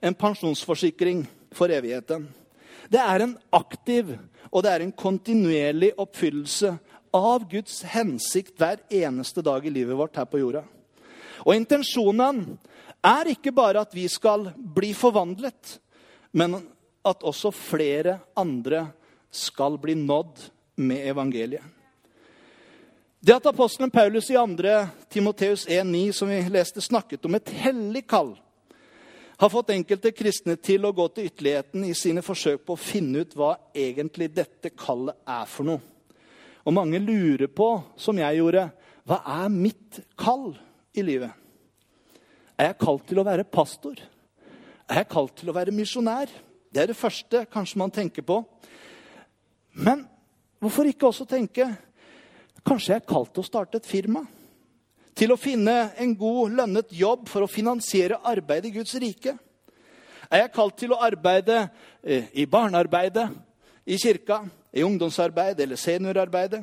en 0.00 0.14
pensjonsforsikring 0.14 1.24
for 1.54 1.72
evigheten. 1.74 2.28
Det 2.88 3.00
er 3.00 3.24
en 3.24 3.36
aktiv 3.52 4.14
og 4.50 4.64
det 4.64 4.72
er 4.72 4.84
en 4.84 4.94
kontinuerlig 4.96 5.92
oppfyllelse 6.00 6.72
av 7.16 7.44
Guds 7.50 7.82
hensikt 7.92 8.56
hver 8.60 8.80
eneste 8.92 9.44
dag 9.44 9.64
i 9.66 9.72
livet 9.72 9.96
vårt 9.98 10.16
her 10.16 10.28
på 10.28 10.40
jorda. 10.40 10.64
Og 11.44 11.54
intensjonen 11.56 12.44
er 13.04 13.32
ikke 13.32 13.52
bare 13.54 13.84
at 13.84 13.94
vi 13.94 14.06
skal 14.10 14.50
bli 14.56 14.92
forvandlet, 14.96 15.78
men 16.32 16.58
at 17.06 17.24
også 17.24 17.52
flere 17.54 18.18
andre 18.36 18.88
skal 19.30 19.78
bli 19.80 19.94
nådd 19.98 20.48
med 20.80 21.08
evangeliet. 21.10 21.64
Det 23.20 23.34
at 23.34 23.48
apostelen 23.50 23.90
Paulus 23.90 24.28
i 24.30 24.36
2. 24.38 24.74
Timoteus 25.10 25.66
1,9, 25.66 26.12
som 26.12 26.28
vi 26.30 26.38
leste, 26.54 26.80
snakket 26.80 27.24
om 27.26 27.34
et 27.34 27.50
hellig 27.50 28.04
kall, 28.06 28.36
har 29.38 29.50
fått 29.52 29.70
enkelte 29.70 30.10
kristne 30.10 30.56
til 30.58 30.82
å 30.86 30.90
gå 30.94 31.04
til 31.14 31.28
ytterligheten 31.28 31.84
i 31.86 31.94
sine 31.94 32.24
forsøk 32.26 32.64
på 32.66 32.74
å 32.74 32.80
finne 32.80 33.22
ut 33.22 33.36
hva 33.38 33.52
egentlig 33.76 34.32
dette 34.34 34.72
kallet 34.74 35.14
er 35.30 35.44
for 35.46 35.68
noe. 35.68 35.82
Og 36.66 36.74
mange 36.74 36.98
lurer 37.00 37.46
på, 37.46 37.68
som 37.96 38.18
jeg 38.18 38.40
gjorde, 38.40 38.66
hva 39.08 39.20
er 39.38 39.52
mitt 39.52 40.00
kall 40.18 40.50
i 40.98 41.04
livet? 41.06 41.30
Er 42.58 42.72
jeg 42.72 42.80
kalt 42.82 43.06
til 43.06 43.22
å 43.22 43.26
være 43.28 43.46
pastor? 43.46 44.00
Er 44.90 45.04
jeg 45.04 45.10
kalt 45.14 45.36
til 45.38 45.52
å 45.52 45.54
være 45.56 45.72
misjonær? 45.72 46.32
Det 46.68 46.82
er 46.82 46.90
det 46.90 46.98
første 46.98 47.44
kanskje 47.52 47.80
man 47.80 47.94
tenker 47.94 48.26
på. 48.26 48.40
Men 49.78 50.02
hvorfor 50.58 50.90
ikke 50.90 51.12
også 51.12 51.28
tenke 51.30 51.70
kanskje 52.66 52.96
jeg 52.96 53.04
er 53.04 53.08
kalt 53.14 53.30
til 53.32 53.46
å 53.46 53.48
starte 53.48 53.78
et 53.78 53.88
firma? 53.88 54.26
Til 55.18 55.34
å 55.34 55.40
finne 55.40 55.88
en 55.98 56.12
god, 56.14 56.52
lønnet 56.60 56.92
jobb 56.94 57.26
for 57.26 57.42
å 57.42 57.50
finansiere 57.50 58.20
arbeid 58.30 58.68
i 58.68 58.74
Guds 58.76 58.94
rike? 59.02 59.32
Er 60.30 60.44
jeg 60.44 60.52
kalt 60.54 60.76
til 60.78 60.92
å 60.94 61.00
arbeide 61.02 61.64
eh, 62.04 62.28
i 62.38 62.44
barnearbeidet 62.46 63.24
i 63.88 63.96
kirka? 63.98 64.44
I 64.70 64.84
ungdomsarbeid 64.86 65.58
eller 65.64 65.80
seniorarbeidet? 65.80 66.60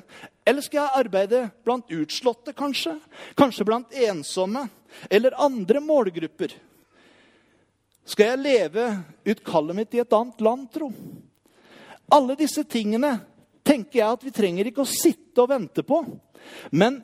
Eller 0.48 0.64
skal 0.64 0.86
jeg 0.86 1.02
arbeide 1.02 1.42
blant 1.66 1.92
utslåtte, 1.92 2.54
kanskje? 2.56 2.94
Kanskje 3.36 3.66
blant 3.68 3.98
ensomme? 4.06 4.68
Eller 5.10 5.36
andre 5.42 5.82
målgrupper? 5.84 6.54
Skal 8.08 8.30
jeg 8.30 8.44
leve 8.46 8.86
ut 9.26 9.42
kallet 9.44 9.80
mitt 9.82 9.98
i 9.98 10.04
et 10.06 10.16
annet 10.16 10.46
land, 10.46 10.70
tro? 10.72 10.94
Alle 12.14 12.38
disse 12.40 12.64
tingene 12.70 13.18
tenker 13.66 14.00
jeg 14.00 14.08
at 14.14 14.24
vi 14.24 14.32
trenger 14.32 14.70
ikke 14.70 14.86
å 14.86 14.94
sitte 14.94 15.44
og 15.44 15.52
vente 15.52 15.84
på. 15.84 16.00
Men 16.72 17.02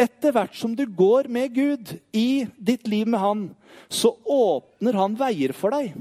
etter 0.00 0.32
hvert 0.34 0.54
som 0.56 0.72
du 0.76 0.82
går 0.86 1.28
med 1.32 1.52
Gud 1.54 1.92
i 2.16 2.46
ditt 2.56 2.88
liv 2.88 3.08
med 3.10 3.20
Han, 3.20 3.42
så 3.90 4.12
åpner 4.24 4.96
Han 4.96 5.16
veier 5.18 5.52
for 5.56 5.74
deg. 5.74 5.94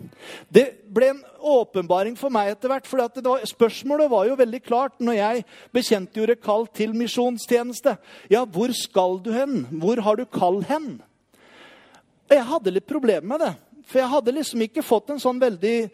Det 0.50 0.66
ble 0.94 1.12
en 1.14 1.22
åpenbaring 1.40 2.16
for 2.20 2.34
meg 2.34 2.54
etter 2.54 2.72
hvert. 2.72 2.88
for 2.88 3.46
Spørsmålet 3.50 4.12
var 4.12 4.28
jo 4.30 4.40
veldig 4.40 4.62
klart 4.64 5.00
når 5.00 5.20
jeg 5.20 5.46
bekjentgjorde 5.76 6.40
kall 6.42 6.68
til 6.68 6.94
misjonstjeneste. 6.96 7.98
Ja, 8.30 8.46
hvor 8.46 8.72
skal 8.74 9.20
du 9.24 9.32
hen? 9.34 9.66
Hvor 9.72 10.02
har 10.02 10.16
du 10.16 10.26
kall 10.26 10.62
hen? 10.64 11.02
Jeg 12.30 12.46
hadde 12.46 12.76
litt 12.76 12.88
problemer 12.88 13.26
med 13.26 13.42
det. 13.42 13.54
For 13.90 14.04
jeg 14.04 14.12
hadde 14.12 14.36
liksom 14.38 14.62
ikke 14.62 14.86
fått 14.86 15.10
en 15.10 15.22
sånn 15.22 15.40
veldig 15.42 15.90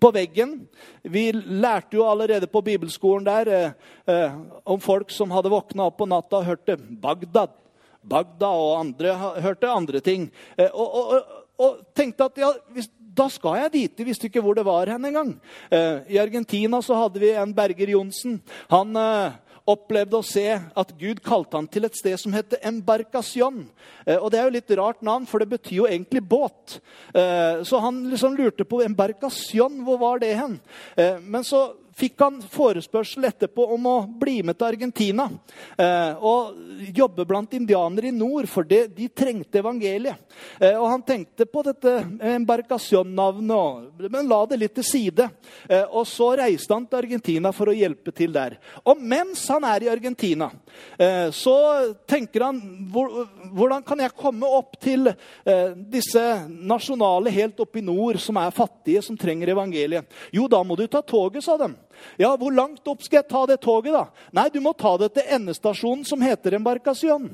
på 0.00 0.10
veggen. 0.14 0.54
Vi 1.02 1.30
lærte 1.32 1.96
jo 1.98 2.06
allerede 2.06 2.46
på 2.50 2.62
bibelskolen 2.64 3.26
der 3.26 3.50
eh, 3.52 3.70
eh, 4.06 4.38
om 4.64 4.80
folk 4.80 5.10
som 5.10 5.32
hadde 5.34 5.52
våkna 5.52 5.88
opp 5.90 5.98
på 6.00 6.08
natta 6.10 6.40
og 6.40 6.48
hørte 6.48 6.78
Bagdad. 6.78 7.54
Bagdad 8.02 8.64
og 8.64 8.80
andre 8.80 9.14
hørte 9.42 9.70
andre 9.70 10.00
ting. 10.00 10.30
Eh, 10.56 10.70
og, 10.70 10.94
og, 10.94 11.38
og, 11.58 11.80
tenkte 11.94 12.30
at 12.30 12.42
ja, 12.42 12.50
hvis, 12.74 12.90
da 13.12 13.28
skal 13.28 13.58
jeg 13.60 13.72
dit. 13.74 13.98
Jeg 13.98 14.08
visste 14.08 14.28
ikke 14.28 14.42
hvor 14.44 14.56
det 14.56 14.64
var 14.66 14.90
hen 14.90 15.04
engang. 15.10 15.34
Eh, 15.70 16.14
I 16.14 16.20
Argentina 16.22 16.80
så 16.82 16.96
hadde 16.96 17.22
vi 17.22 17.34
en 17.36 17.54
Berger 17.54 17.92
Johnsen. 17.94 18.40
Han 18.72 18.96
eh, 18.96 19.38
opplevde 19.68 20.18
å 20.18 20.26
se 20.26 20.46
at 20.58 20.94
Gud 20.98 21.20
kalte 21.24 21.58
han 21.58 21.68
til 21.70 21.86
et 21.86 21.96
sted 21.98 22.18
som 22.20 22.34
heter 22.34 22.62
Embarcacion. 22.66 23.64
Eh, 24.06 24.16
og 24.16 24.30
Det 24.30 24.40
er 24.40 24.48
jo 24.48 24.56
litt 24.56 24.72
rart 24.78 25.02
navn, 25.02 25.26
for 25.26 25.38
det 25.38 25.50
betyr 25.52 25.76
jo 25.76 25.86
egentlig 25.86 26.22
båt. 26.26 26.80
Eh, 27.14 27.62
så 27.62 27.80
han 27.82 28.02
liksom 28.10 28.36
lurte 28.36 28.64
på 28.64 28.82
Embarkasjon, 28.82 29.82
hvor 29.86 29.98
var 29.98 30.18
det 30.18 30.34
hen? 30.36 30.60
Eh, 30.96 31.20
men 31.20 31.44
så 31.44 31.70
fikk 31.96 32.20
han 32.24 32.40
forespørsel 32.52 33.26
etterpå 33.28 33.66
om 33.74 33.86
å 33.88 33.96
bli 34.20 34.40
med 34.46 34.56
til 34.58 34.68
Argentina 34.70 35.26
eh, 35.76 36.16
og 36.16 36.88
jobbe 36.94 37.26
blant 37.28 37.52
indianere 37.56 38.08
i 38.08 38.14
nord, 38.14 38.48
for 38.50 38.66
det, 38.68 38.86
de 38.96 39.08
trengte 39.08 39.60
evangeliet. 39.60 40.16
Eh, 40.58 40.76
og 40.76 40.88
Han 40.92 41.04
tenkte 41.06 41.46
på 41.48 41.62
dette 41.66 41.94
embarcacion-navnet, 42.32 44.08
men 44.12 44.30
la 44.30 44.40
det 44.48 44.60
litt 44.60 44.74
til 44.78 44.88
side. 44.88 45.28
Eh, 45.68 45.84
og 45.84 46.06
Så 46.08 46.32
reiste 46.40 46.74
han 46.74 46.86
til 46.86 47.02
Argentina 47.02 47.52
for 47.54 47.70
å 47.70 47.76
hjelpe 47.76 48.14
til 48.14 48.32
der. 48.34 48.58
Og 48.88 49.00
mens 49.00 49.44
han 49.52 49.64
er 49.68 49.86
i 49.86 49.92
Argentina, 49.92 50.50
eh, 50.98 51.28
så 51.34 51.56
tenker 52.08 52.48
han 52.48 52.60
hvor, 52.92 53.26
hvordan 53.52 53.84
kan 53.86 54.00
jeg 54.00 54.16
komme 54.16 54.48
opp 54.48 54.78
til 54.82 55.12
eh, 55.12 55.76
disse 55.76 56.22
nasjonale 56.48 57.32
helt 57.32 57.60
oppe 57.62 57.80
i 57.80 57.84
nord 57.84 58.20
som 58.22 58.38
er 58.40 58.54
fattige, 58.54 59.02
som 59.04 59.18
trenger 59.18 59.52
evangeliet? 59.52 60.08
Jo, 60.32 60.48
da 60.48 60.62
må 60.64 60.76
du 60.78 60.86
ta 60.86 61.02
toget, 61.04 61.44
sa 61.44 61.58
de. 61.60 61.72
Ja, 62.20 62.32
hvor 62.36 62.54
langt 62.54 62.86
opp 62.88 63.02
skal 63.04 63.20
jeg 63.22 63.30
ta 63.30 63.44
det 63.48 63.60
toget, 63.64 63.94
da? 63.94 64.04
Nei, 64.34 64.48
du 64.52 64.60
må 64.64 64.74
ta 64.76 64.94
det 65.00 65.12
til 65.16 65.30
endestasjonen 65.38 66.04
som 66.08 66.22
heter 66.24 66.58
Embarkasjon. 66.58 67.30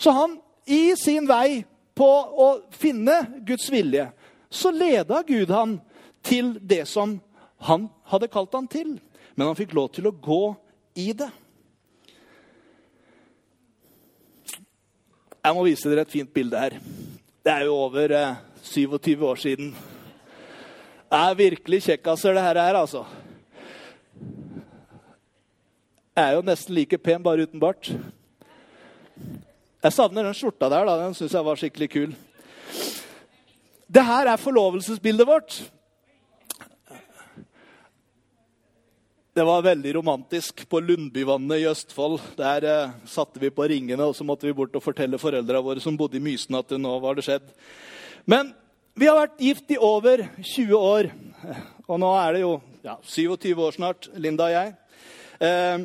Så 0.00 0.14
han, 0.16 0.38
i 0.64 0.96
sin 0.96 1.28
vei 1.28 1.62
på 1.98 2.08
å 2.08 2.48
finne 2.72 3.18
Guds 3.46 3.68
vilje, 3.72 4.08
så 4.50 4.72
leda 4.72 5.22
Gud 5.26 5.52
han 5.52 5.78
til 6.26 6.54
det 6.60 6.86
som 6.88 7.18
han 7.66 7.88
hadde 8.10 8.30
kalt 8.32 8.56
han 8.56 8.68
til. 8.70 8.96
Men 9.36 9.50
han 9.50 9.58
fikk 9.58 9.74
lov 9.76 9.92
til 9.94 10.08
å 10.08 10.16
gå 10.16 10.42
i 10.98 11.10
det. 11.16 11.30
Jeg 15.40 15.56
må 15.56 15.64
vise 15.64 15.88
dere 15.88 16.04
et 16.04 16.12
fint 16.12 16.32
bilde 16.32 16.60
her. 16.60 16.76
Det 17.40 17.52
er 17.52 17.64
jo 17.64 17.78
over 17.86 18.12
eh, 18.12 18.40
27 18.60 19.22
år 19.24 19.38
siden. 19.40 19.70
Det 21.10 21.18
er 21.18 21.34
virkelig 21.34 21.80
kjekkaser, 21.88 22.36
det 22.36 22.42
her 22.44 22.58
er, 22.62 22.76
altså. 22.78 23.00
Jeg 26.14 26.22
er 26.22 26.36
jo 26.36 26.44
nesten 26.46 26.76
like 26.76 26.98
pen, 27.02 27.22
bare 27.24 27.48
uten 27.48 27.58
bart. 27.58 27.90
Jeg 29.82 29.96
savner 29.96 30.28
den 30.28 30.36
skjorta 30.38 30.68
der. 30.70 30.86
da, 30.86 30.94
Den 31.00 31.16
syns 31.18 31.34
jeg 31.34 31.44
var 31.44 31.58
skikkelig 31.58 31.90
kul. 31.90 32.14
Det 33.90 34.06
her 34.06 34.30
er 34.30 34.38
forlovelsesbildet 34.38 35.26
vårt. 35.26 35.58
Det 39.34 39.42
var 39.46 39.66
veldig 39.66 39.96
romantisk 39.98 40.62
på 40.70 40.78
Lundbyvannet 40.84 41.58
i 41.58 41.68
Østfold. 41.70 42.20
Der 42.38 42.70
eh, 42.70 42.96
satte 43.06 43.42
vi 43.42 43.50
på 43.50 43.66
ringene, 43.66 44.06
og 44.06 44.14
så 44.14 44.22
måtte 44.26 44.46
vi 44.46 44.54
bort 44.54 44.78
og 44.78 44.86
fortelle 44.86 45.18
foreldra 45.18 45.58
våre 45.58 45.82
som 45.82 45.98
bodde 45.98 46.18
i 46.18 46.22
Mysen, 46.22 46.54
at 46.54 46.70
nå 46.70 46.98
var 47.02 47.18
det 47.18 47.26
skjedd. 47.26 47.50
Men 48.30 48.54
vi 48.94 49.06
har 49.06 49.18
vært 49.18 49.40
gift 49.40 49.70
i 49.70 49.78
over 49.78 50.22
20 50.42 50.74
år. 50.76 51.10
Og 51.86 51.98
nå 52.02 52.10
er 52.18 52.36
det 52.36 52.42
jo 52.42 52.54
ja, 52.84 52.96
27 53.06 53.52
år 53.54 53.76
snart, 53.76 54.08
Linda 54.18 54.48
og 54.48 54.54
jeg. 54.54 54.72
Eh, 55.40 55.84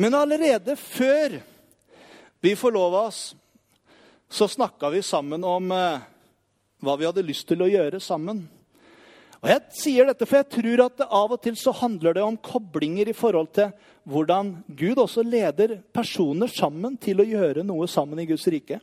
men 0.00 0.16
allerede 0.16 0.76
før 0.78 1.38
vi 2.40 2.54
forlova 2.58 3.06
oss, 3.10 3.34
så 4.30 4.48
snakka 4.48 4.90
vi 4.94 5.02
sammen 5.02 5.44
om 5.46 5.70
eh, 5.74 6.02
hva 6.80 6.96
vi 6.98 7.08
hadde 7.08 7.26
lyst 7.26 7.48
til 7.50 7.62
å 7.62 7.70
gjøre 7.70 8.00
sammen. 8.02 8.44
Og 9.40 9.48
Jeg 9.48 9.78
sier 9.78 10.10
dette, 10.10 10.26
for 10.28 10.40
jeg 10.42 10.50
tror 10.52 10.84
at 10.84 10.98
det 11.00 11.08
av 11.16 11.32
og 11.32 11.40
til 11.40 11.56
så 11.56 11.72
handler 11.72 12.18
det 12.18 12.24
om 12.26 12.36
koblinger 12.36 13.08
i 13.08 13.16
forhold 13.16 13.54
til 13.56 13.72
hvordan 14.10 14.52
Gud 14.76 15.00
også 15.00 15.24
leder 15.24 15.78
personer 15.94 16.50
sammen 16.52 16.98
til 17.00 17.22
å 17.22 17.28
gjøre 17.28 17.64
noe 17.64 17.88
sammen 17.88 18.20
i 18.20 18.28
Guds 18.28 18.46
rike. 18.52 18.80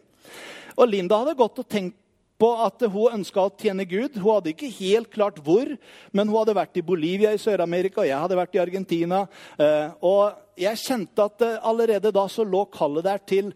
Og 0.78 0.90
Linda 0.90 1.22
hadde 1.22 1.38
gått 1.38 1.62
og 1.62 1.70
tenkt 1.70 1.98
på 2.38 2.50
at 2.62 2.86
hun 2.86 3.18
ønska 3.18 3.42
å 3.42 3.54
tjene 3.58 3.86
Gud. 3.90 4.18
Hun 4.20 4.36
hadde 4.36 4.54
ikke 4.54 4.70
helt 4.80 5.10
klart 5.14 5.40
hvor, 5.44 5.70
men 6.14 6.30
hun 6.30 6.38
hadde 6.38 6.58
vært 6.58 6.78
i 6.78 6.86
Bolivia 6.86 7.34
i 7.34 7.42
Sør-Amerika, 7.42 8.04
og 8.04 8.10
jeg 8.10 8.22
hadde 8.24 8.40
vært 8.40 8.58
i 8.58 8.62
Argentina. 8.62 9.24
Eh, 9.58 9.90
og 10.06 10.62
jeg 10.62 10.84
kjente 10.84 11.26
at 11.26 11.46
eh, 11.46 11.60
allerede 11.66 12.14
da 12.14 12.28
så 12.30 12.46
lå 12.46 12.64
kallet 12.74 13.08
der 13.10 13.24
til 13.26 13.54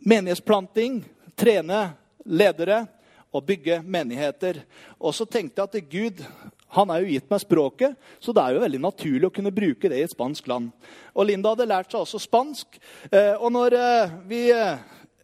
menighetsplanting, 0.00 1.02
trene 1.38 1.84
ledere 2.26 2.82
og 3.30 3.46
bygge 3.46 3.78
menigheter. 3.86 4.64
Og 4.98 5.14
så 5.14 5.28
tenkte 5.28 5.62
jeg 5.62 5.70
at 5.70 5.92
Gud 5.92 6.24
han 6.70 6.90
har 6.92 7.02
jo 7.02 7.10
gitt 7.10 7.26
meg 7.26 7.40
språket, 7.42 7.96
så 8.22 8.30
det 8.34 8.42
er 8.44 8.54
jo 8.54 8.60
veldig 8.62 8.78
naturlig 8.78 9.26
å 9.26 9.32
kunne 9.34 9.50
bruke 9.50 9.88
det 9.90 9.96
i 9.98 10.04
et 10.06 10.12
spansk 10.12 10.46
land. 10.50 10.68
Og 11.18 11.26
Linda 11.26 11.50
hadde 11.50 11.66
lært 11.66 11.90
seg 11.90 12.04
også 12.04 12.20
spansk. 12.22 12.78
Eh, 13.10 13.34
og 13.38 13.50
når 13.54 13.74
vi 14.30 14.44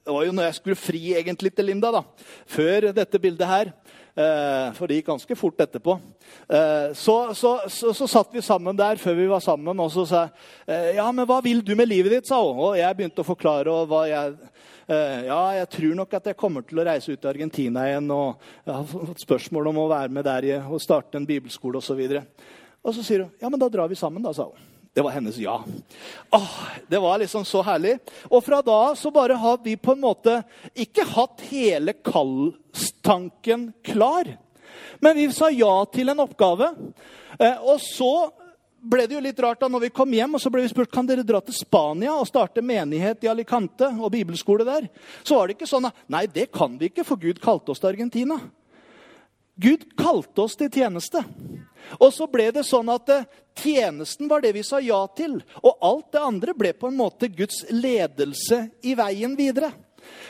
det 0.06 0.14
var 0.14 0.22
jo 0.22 0.34
når 0.36 0.44
jeg 0.46 0.56
skulle 0.60 0.78
fri 0.78 1.00
egentlig 1.18 1.50
til 1.50 1.66
Linda, 1.66 1.90
da, 1.90 2.04
før 2.46 2.92
dette 2.94 3.18
bildet 3.18 3.48
her. 3.50 3.72
Eh, 4.16 4.68
for 4.72 4.88
det 4.88 5.00
gikk 5.00 5.08
ganske 5.10 5.36
fort 5.36 5.58
etterpå. 5.60 5.96
Eh, 6.48 6.92
så, 6.96 7.16
så, 7.36 7.50
så, 7.68 7.90
så, 7.92 8.06
satt 8.08 8.30
vi 8.32 8.40
sammen 8.40 8.78
der 8.78 8.96
før 9.02 9.16
vi 9.18 9.26
var 9.28 9.42
sammen, 9.44 9.76
og 9.82 9.90
så 9.92 10.06
sa 10.08 10.22
jeg 10.22 10.30
eh, 10.72 10.86
ja, 10.96 11.04
men 11.12 11.26
hva 11.28 11.36
vil 11.44 11.60
du 11.60 11.74
med 11.76 11.90
livet 11.90 12.14
ditt, 12.14 12.28
sa 12.30 12.38
hun. 12.38 12.62
Og 12.68 12.78
jeg 12.78 12.96
begynte 12.96 13.20
å 13.20 13.28
forklare 13.28 13.74
hva 13.90 14.06
jeg 14.10 14.38
Ja, 14.86 15.40
jeg 15.50 15.66
tror 15.74 15.94
nok 15.98 16.12
at 16.14 16.28
jeg 16.30 16.38
kommer 16.38 16.62
til 16.62 16.78
å 16.78 16.84
reise 16.86 17.10
ut 17.10 17.18
til 17.18 17.32
Argentina 17.32 17.88
igjen. 17.88 18.06
Og 18.14 18.46
jeg 18.62 18.70
har 18.76 18.86
fått 18.86 19.24
spørsmål 19.24 19.72
om 19.72 19.80
å 19.82 19.88
være 19.90 20.14
med 20.14 20.24
der 20.24 20.46
og 20.62 20.78
starte 20.78 21.18
en 21.18 21.26
bibelskole 21.26 21.82
osv. 21.82 21.98
Og, 22.06 22.14
så 22.14 22.86
og 22.86 22.94
så 22.94 23.02
sier 23.02 23.26
hun 23.26 23.34
ja, 23.42 23.50
men 23.50 23.58
da 23.58 23.66
drar 23.66 23.90
vi 23.90 23.98
sammen, 23.98 24.22
da, 24.22 24.30
sa 24.30 24.46
hun. 24.46 24.75
Det 24.96 25.02
var 25.02 25.10
hennes 25.10 25.36
ja. 25.36 25.64
Åh, 26.30 26.52
det 26.88 26.98
var 26.98 27.18
liksom 27.18 27.44
så 27.44 27.60
herlig. 27.62 27.98
Og 28.32 28.40
fra 28.44 28.62
da 28.64 28.94
så 28.96 29.10
bare 29.12 29.36
har 29.36 29.58
vi 29.60 29.74
på 29.76 29.92
en 29.92 30.00
måte 30.00 30.38
ikke 30.72 31.04
hatt 31.10 31.42
hele 31.50 31.92
kallstanken 32.00 33.66
klar. 33.84 34.30
Men 35.04 35.18
vi 35.18 35.26
sa 35.36 35.50
ja 35.52 35.74
til 35.92 36.08
en 36.08 36.24
oppgave. 36.24 36.70
Eh, 37.36 37.60
og 37.60 37.76
så 37.84 38.30
ble 38.80 39.04
det 39.04 39.18
jo 39.18 39.22
litt 39.26 39.44
rart 39.44 39.60
da 39.60 39.68
når 39.68 39.84
vi 39.84 39.92
kom 40.00 40.16
hjem 40.16 40.38
og 40.38 40.40
så 40.40 40.54
ble 40.54 40.64
vi 40.64 40.72
spurt 40.72 40.94
kan 40.96 41.04
dere 41.04 41.28
dra 41.28 41.42
til 41.44 41.58
Spania 41.60 42.16
og 42.16 42.30
starte 42.32 42.64
menighet 42.64 43.28
i 43.28 43.32
Alicante 43.34 43.92
og 44.00 44.14
bibelskole 44.16 44.64
der. 44.64 44.88
Så 45.20 45.36
var 45.36 45.44
det 45.44 45.58
ikke 45.58 45.68
sånn 45.68 45.90
at 45.90 46.04
nei, 46.08 46.24
det 46.24 46.48
kan 46.56 46.80
vi 46.80 46.88
ikke, 46.88 47.04
for 47.04 47.20
Gud 47.20 47.44
kalte 47.44 47.76
oss 47.76 47.84
til 47.84 47.92
Argentina. 47.92 48.40
Gud 49.60 49.90
kalte 50.00 50.48
oss 50.48 50.56
til 50.56 50.72
tjeneste. 50.72 51.20
Og 52.00 52.12
så 52.14 52.28
ble 52.30 52.50
det 52.54 52.66
sånn 52.66 52.90
at 52.92 53.10
eh, 53.14 53.26
tjenesten 53.56 54.30
var 54.30 54.44
det 54.44 54.54
vi 54.56 54.64
sa 54.66 54.80
ja 54.82 55.00
til. 55.16 55.38
Og 55.62 55.82
alt 55.84 56.12
det 56.16 56.22
andre 56.22 56.54
ble 56.56 56.74
på 56.76 56.90
en 56.90 56.98
måte 56.98 57.30
Guds 57.32 57.64
ledelse 57.72 58.66
i 58.86 58.96
veien 58.98 59.36
videre. 59.38 59.72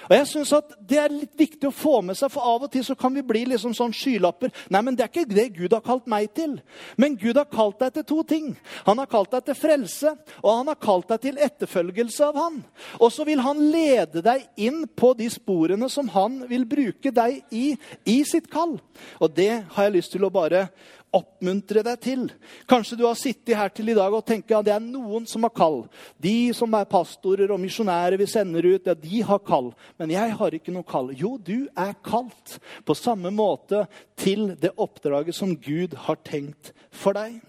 Og 0.07 0.15
jeg 0.15 0.27
synes 0.31 0.53
at 0.57 0.75
Det 0.87 0.99
er 1.01 1.13
litt 1.13 1.35
viktig 1.37 1.69
å 1.69 1.75
få 1.75 2.01
med 2.05 2.17
seg, 2.19 2.31
for 2.33 2.47
av 2.47 2.67
og 2.67 2.73
til 2.73 2.85
så 2.87 2.95
kan 2.99 3.15
vi 3.15 3.25
bli 3.27 3.45
liksom 3.51 3.75
sånn 3.77 3.95
skylapper. 3.95 4.53
Nei, 4.71 4.83
men 4.83 4.97
Det 4.97 5.05
er 5.05 5.11
ikke 5.11 5.35
det 5.35 5.47
Gud 5.57 5.75
har 5.75 5.85
kalt 5.85 6.07
meg 6.07 6.33
til. 6.35 6.61
Men 6.97 7.17
Gud 7.17 7.37
har 7.37 7.49
kalt 7.51 7.81
deg 7.81 7.95
til 7.95 8.07
to 8.07 8.23
ting. 8.23 8.57
Han 8.87 8.99
har 9.03 9.11
kalt 9.11 9.31
deg 9.35 9.45
til 9.47 9.59
frelse, 9.59 10.15
og 10.43 10.51
han 10.53 10.71
har 10.71 10.81
kalt 10.81 11.09
deg 11.09 11.21
til 11.21 11.41
etterfølgelse 11.43 12.29
av 12.29 12.39
han. 12.41 12.61
Og 13.01 13.13
så 13.13 13.27
vil 13.27 13.43
han 13.43 13.59
lede 13.73 14.23
deg 14.23 14.47
inn 14.57 14.87
på 14.87 15.13
de 15.19 15.29
sporene 15.33 15.91
som 15.91 16.09
han 16.15 16.45
vil 16.49 16.67
bruke 16.69 17.11
deg 17.11 17.43
i, 17.51 17.67
i 18.05 18.23
sitt 18.25 18.51
kall. 18.51 18.79
Og 19.21 19.35
det 19.35 19.67
har 19.75 19.89
jeg 19.89 19.99
lyst 19.99 20.15
til 20.15 20.25
å 20.25 20.33
bare 20.33 20.69
oppmuntre 21.17 21.83
deg 21.87 22.01
til. 22.05 22.27
Kanskje 22.69 22.99
du 23.01 23.05
har 23.07 23.17
sittet 23.19 23.57
her 23.59 23.73
til 23.75 23.91
i 23.93 23.97
dag 23.97 24.13
og 24.15 24.25
tenkt 24.29 24.53
at 24.55 24.67
det 24.67 24.75
er 24.75 24.85
noen 24.85 25.27
som 25.29 25.47
har 25.47 25.55
kall. 25.57 25.83
De 26.23 26.53
som 26.57 26.75
er 26.79 26.89
pastorer 26.91 27.51
og 27.53 27.61
misjonærer 27.63 28.19
vi 28.21 28.29
sender 28.31 28.69
ut, 28.69 28.87
ja, 28.87 28.95
de 28.95 29.23
har 29.27 29.43
kall. 29.47 29.73
Men 30.01 30.15
jeg 30.15 30.37
har 30.39 30.57
ikke 30.59 30.75
noe 30.75 30.87
kall. 30.87 31.11
Jo, 31.17 31.37
du 31.39 31.69
er 31.73 31.97
kalt 32.07 32.59
på 32.87 32.97
samme 32.99 33.33
måte 33.35 33.87
til 34.19 34.53
det 34.61 34.75
oppdraget 34.77 35.37
som 35.37 35.57
Gud 35.57 35.97
har 36.07 36.21
tenkt 36.27 36.73
for 36.95 37.17
deg. 37.17 37.41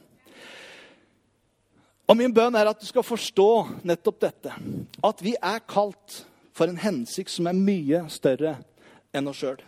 Og 2.07 2.15
Min 2.15 2.31
bønn 2.31 2.55
er 2.55 2.69
at 2.71 2.79
du 2.79 2.87
skal 2.87 3.03
forstå 3.03 3.49
nettopp 3.87 4.21
dette. 4.23 4.53
At 5.03 5.23
vi 5.23 5.35
er 5.35 5.59
kalt 5.67 6.21
for 6.55 6.71
en 6.71 6.79
hensikt 6.79 7.33
som 7.33 7.49
er 7.49 7.57
mye 7.57 8.05
større 8.11 8.55
enn 9.15 9.27
oss 9.27 9.43
sjøl. 9.43 9.59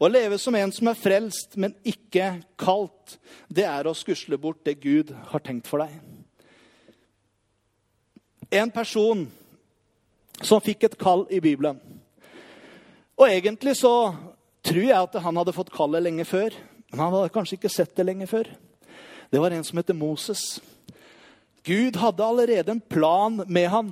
Å 0.00 0.08
leve 0.08 0.38
som 0.40 0.56
en 0.56 0.70
som 0.72 0.88
er 0.88 0.96
frelst, 0.96 1.58
men 1.60 1.74
ikke 1.84 2.38
kalt, 2.60 3.18
det 3.52 3.66
er 3.68 3.84
å 3.84 3.96
skusle 3.96 4.38
bort 4.40 4.62
det 4.64 4.78
Gud 4.80 5.12
har 5.32 5.44
tenkt 5.44 5.68
for 5.68 5.84
deg. 5.84 5.92
En 8.50 8.72
person 8.72 9.26
som 10.40 10.62
fikk 10.64 10.88
et 10.88 10.96
kall 10.98 11.26
i 11.28 11.42
Bibelen. 11.44 11.76
Og 13.20 13.28
egentlig 13.28 13.76
så 13.76 13.92
tror 14.64 14.86
jeg 14.86 14.96
at 14.96 15.20
han 15.20 15.36
hadde 15.36 15.54
fått 15.54 15.72
kallet 15.74 16.06
lenge 16.06 16.24
før. 16.24 16.56
Men 16.90 17.04
han 17.04 17.14
hadde 17.18 17.34
kanskje 17.34 17.58
ikke 17.58 17.72
sett 17.72 17.92
det 17.98 18.08
lenge 18.08 18.28
før. 18.30 18.48
Det 19.30 19.38
var 19.38 19.52
en 19.52 19.66
som 19.66 19.78
heter 19.78 19.94
Moses. 19.94 20.58
Gud 21.64 21.96
hadde 22.00 22.24
allerede 22.24 22.72
en 22.72 22.80
plan 22.80 23.42
med 23.46 23.68
han. 23.68 23.90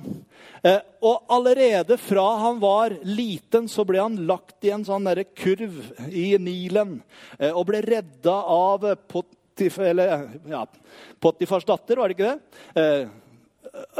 Eh, 0.63 0.79
og 1.05 1.29
allerede 1.31 1.97
fra 2.01 2.25
han 2.41 2.59
var 2.59 2.95
liten, 3.05 3.69
så 3.69 3.85
ble 3.87 4.01
han 4.01 4.17
lagt 4.29 4.65
i 4.65 4.73
en 4.73 4.85
sånn 4.87 5.07
kurv 5.37 5.77
i 6.09 6.31
Nilen. 6.41 6.99
Eh, 7.37 7.53
og 7.53 7.67
ble 7.69 7.83
redda 7.85 8.35
av 8.55 8.87
Potif, 9.07 9.79
eller, 9.79 10.27
ja, 10.49 10.65
Potifars 11.21 11.67
datter, 11.67 12.01
var 12.01 12.09
det 12.09 12.17
ikke 12.17 12.33
det? 12.33 13.09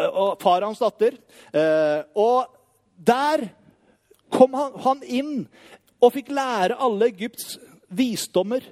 Og 0.09 0.39
far 0.39 0.41
farans 0.41 0.79
datter. 0.81 1.17
Og 2.17 2.47
der 2.95 3.43
kom 4.33 4.55
han 4.55 5.03
inn 5.03 5.33
og 5.99 6.13
fikk 6.15 6.31
lære 6.33 6.77
alle 6.79 7.09
Egypts 7.11 7.57
visdommer. 7.89 8.63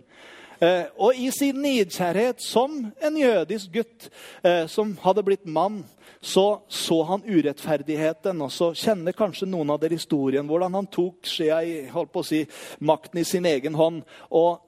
Eh, 0.59 0.85
og 0.97 1.13
i 1.13 1.29
sin 1.33 1.59
nidkjærhet 1.61 2.41
som 2.41 2.79
en 2.89 3.17
jødisk 3.19 3.75
gutt 3.75 4.07
eh, 4.41 4.65
som 4.71 4.95
hadde 5.03 5.23
blitt 5.25 5.45
mann, 5.45 5.83
så 6.21 6.63
så 6.67 7.03
han 7.05 7.25
urettferdigheten. 7.27 8.41
Og 8.41 8.51
så 8.51 8.71
kjenner 8.73 9.15
kanskje 9.17 9.49
noen 9.49 9.69
av 9.73 9.81
dere 9.81 9.99
historien 9.99 10.47
hvordan 10.49 10.79
han 10.79 10.89
tok 10.89 11.27
skjea 11.29 11.59
i, 11.61 11.75
holdt 11.93 12.13
på 12.13 12.23
å 12.23 12.29
si, 12.31 12.45
makten 12.79 13.21
i 13.21 13.27
sin 13.27 13.45
egen 13.45 13.77
hånd 13.77 14.01
og 14.33 14.63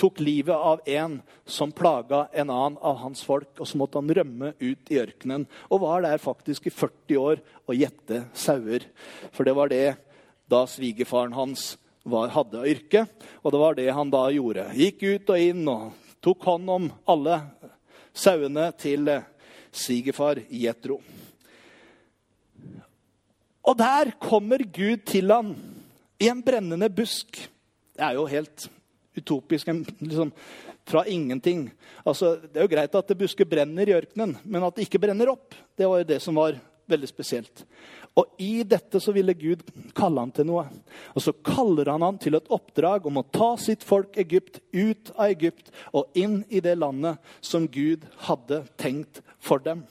tok 0.00 0.18
livet 0.24 0.56
av 0.56 0.80
en 0.88 1.18
som 1.46 1.70
plaga 1.70 2.24
en 2.32 2.50
annen 2.50 2.78
av 2.82 2.98
hans 3.04 3.22
folk. 3.22 3.52
Og 3.60 3.68
så 3.68 3.78
måtte 3.78 4.00
han 4.00 4.10
rømme 4.10 4.54
ut 4.58 4.90
i 4.90 4.98
ørkenen 5.04 5.46
og 5.68 5.84
var 5.84 6.02
der 6.02 6.22
faktisk 6.22 6.66
i 6.66 6.74
40 6.74 7.20
år 7.22 7.44
og 7.68 7.78
gjette 7.78 8.24
sauer. 8.34 8.88
For 9.30 9.46
det 9.46 9.54
var 9.54 9.70
det 9.70 9.86
da 10.50 10.64
svigerfaren 10.66 11.36
hans 11.36 11.76
var, 12.02 12.32
hadde 12.34 12.60
av 12.60 12.68
yrke. 12.68 13.04
Og 13.42 13.52
det 13.54 13.60
var 13.62 13.78
det 13.78 13.88
han 13.94 14.12
da 14.12 14.22
gjorde. 14.34 14.68
Gikk 14.78 15.02
ut 15.02 15.32
og 15.34 15.48
inn 15.50 15.62
og 15.70 15.90
tok 16.22 16.46
hånd 16.48 16.70
om 16.70 16.88
alle 17.10 17.38
sauene 18.14 18.68
til 18.78 19.08
eh, 19.10 19.28
svigerfar 19.72 20.42
Jetro. 20.50 21.00
Og 23.62 23.78
der 23.78 24.10
kommer 24.22 24.64
Gud 24.66 25.06
til 25.06 25.30
han 25.30 25.54
i 26.22 26.28
en 26.30 26.42
brennende 26.42 26.90
busk. 26.90 27.38
Det 27.94 28.04
er 28.04 28.18
jo 28.18 28.26
helt 28.30 28.66
utopisk. 29.16 29.70
Liksom, 30.00 30.32
fra 30.88 31.04
ingenting. 31.06 31.68
Altså, 32.04 32.36
det 32.42 32.58
er 32.58 32.66
jo 32.66 32.72
greit 32.72 32.96
at 32.98 33.08
det 33.08 33.18
busker 33.20 33.48
brenner 33.48 33.88
i 33.88 33.94
ørkenen, 33.94 34.34
men 34.42 34.64
at 34.66 34.76
det 34.76 34.88
ikke 34.88 35.00
brenner 35.04 35.30
opp, 35.30 35.54
det 35.78 35.88
var 35.88 36.02
jo 36.02 36.08
det 36.08 36.18
som 36.24 36.38
var 36.38 36.58
veldig 36.92 37.10
spesielt. 37.10 37.64
Og 38.18 38.28
i 38.44 38.60
dette 38.68 39.00
så 39.00 39.14
ville 39.16 39.34
Gud 39.38 39.64
kalle 39.96 40.20
han 40.20 40.32
til 40.36 40.48
noe. 40.50 40.66
Og 41.16 41.24
så 41.24 41.32
kaller 41.46 41.88
han 41.94 42.04
han 42.04 42.20
til 42.20 42.36
et 42.36 42.50
oppdrag 42.52 43.08
om 43.08 43.20
å 43.20 43.26
ta 43.32 43.54
sitt 43.60 43.86
folk 43.86 44.18
Egypt 44.20 44.60
ut 44.74 45.14
av 45.16 45.32
Egypt 45.32 45.72
og 45.96 46.12
inn 46.18 46.42
i 46.52 46.60
det 46.64 46.76
landet 46.80 47.20
som 47.40 47.68
Gud 47.72 48.04
hadde 48.28 48.62
tenkt 48.80 49.22
for 49.40 49.62
dem. 49.64 49.86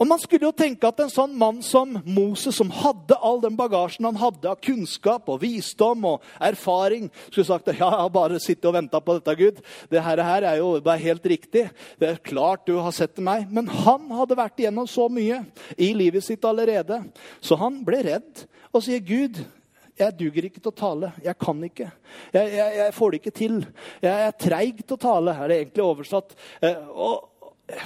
Og 0.00 0.08
Man 0.08 0.20
skulle 0.22 0.48
jo 0.48 0.56
tenke 0.56 0.88
at 0.88 1.00
en 1.04 1.12
sånn 1.12 1.34
mann 1.36 1.58
som 1.64 1.92
Moses, 2.06 2.56
som 2.56 2.70
hadde 2.72 3.18
all 3.20 3.42
den 3.42 3.56
bagasjen 3.58 4.06
han 4.08 4.16
hadde 4.16 4.48
av 4.48 4.60
kunnskap 4.64 5.28
og 5.28 5.42
visdom 5.42 6.06
og 6.08 6.24
erfaring, 6.40 7.10
skulle 7.28 7.48
sagt 7.50 7.68
ja, 7.68 7.76
jeg 7.76 7.98
har 8.00 8.12
bare 8.14 8.40
sittet 8.40 8.70
og 8.70 8.78
venta 8.78 9.02
på 9.04 9.18
dette, 9.18 9.36
Gud. 9.36 9.60
Det 9.92 10.00
her, 10.00 10.22
er 10.24 10.56
jo 10.62 10.72
bare 10.80 11.04
helt 11.04 11.28
riktig. 11.28 11.66
Det 12.00 12.08
er 12.08 12.22
klart 12.24 12.64
du 12.64 12.78
har 12.80 12.96
sett 12.96 13.20
meg. 13.20 13.44
Men 13.52 13.68
han 13.68 14.08
hadde 14.16 14.38
vært 14.40 14.62
igjennom 14.62 14.88
så 14.88 15.10
mye 15.12 15.42
i 15.76 15.92
livet 15.96 16.24
sitt 16.24 16.48
allerede. 16.48 17.02
Så 17.44 17.60
han 17.60 17.82
ble 17.84 18.00
redd 18.08 18.46
og 18.72 18.84
sier, 18.86 19.04
Gud, 19.04 19.42
jeg 20.00 20.16
duger 20.16 20.46
ikke 20.48 20.62
til 20.62 20.72
å 20.72 20.78
tale. 20.80 21.10
Jeg 21.20 21.36
kan 21.44 21.60
ikke. 21.66 21.90
Jeg, 22.32 22.54
jeg, 22.56 22.76
jeg 22.78 22.96
får 22.96 23.12
det 23.12 23.20
ikke 23.20 23.36
til. 23.36 23.58
Jeg 24.00 24.28
er 24.30 24.38
treig 24.48 24.80
til 24.80 24.96
å 24.96 25.02
tale, 25.02 25.36
er 25.36 25.52
det 25.52 25.60
egentlig 25.60 25.84
oversatt. 25.84 26.32
Eh, 26.64 26.88
og, 26.88 27.29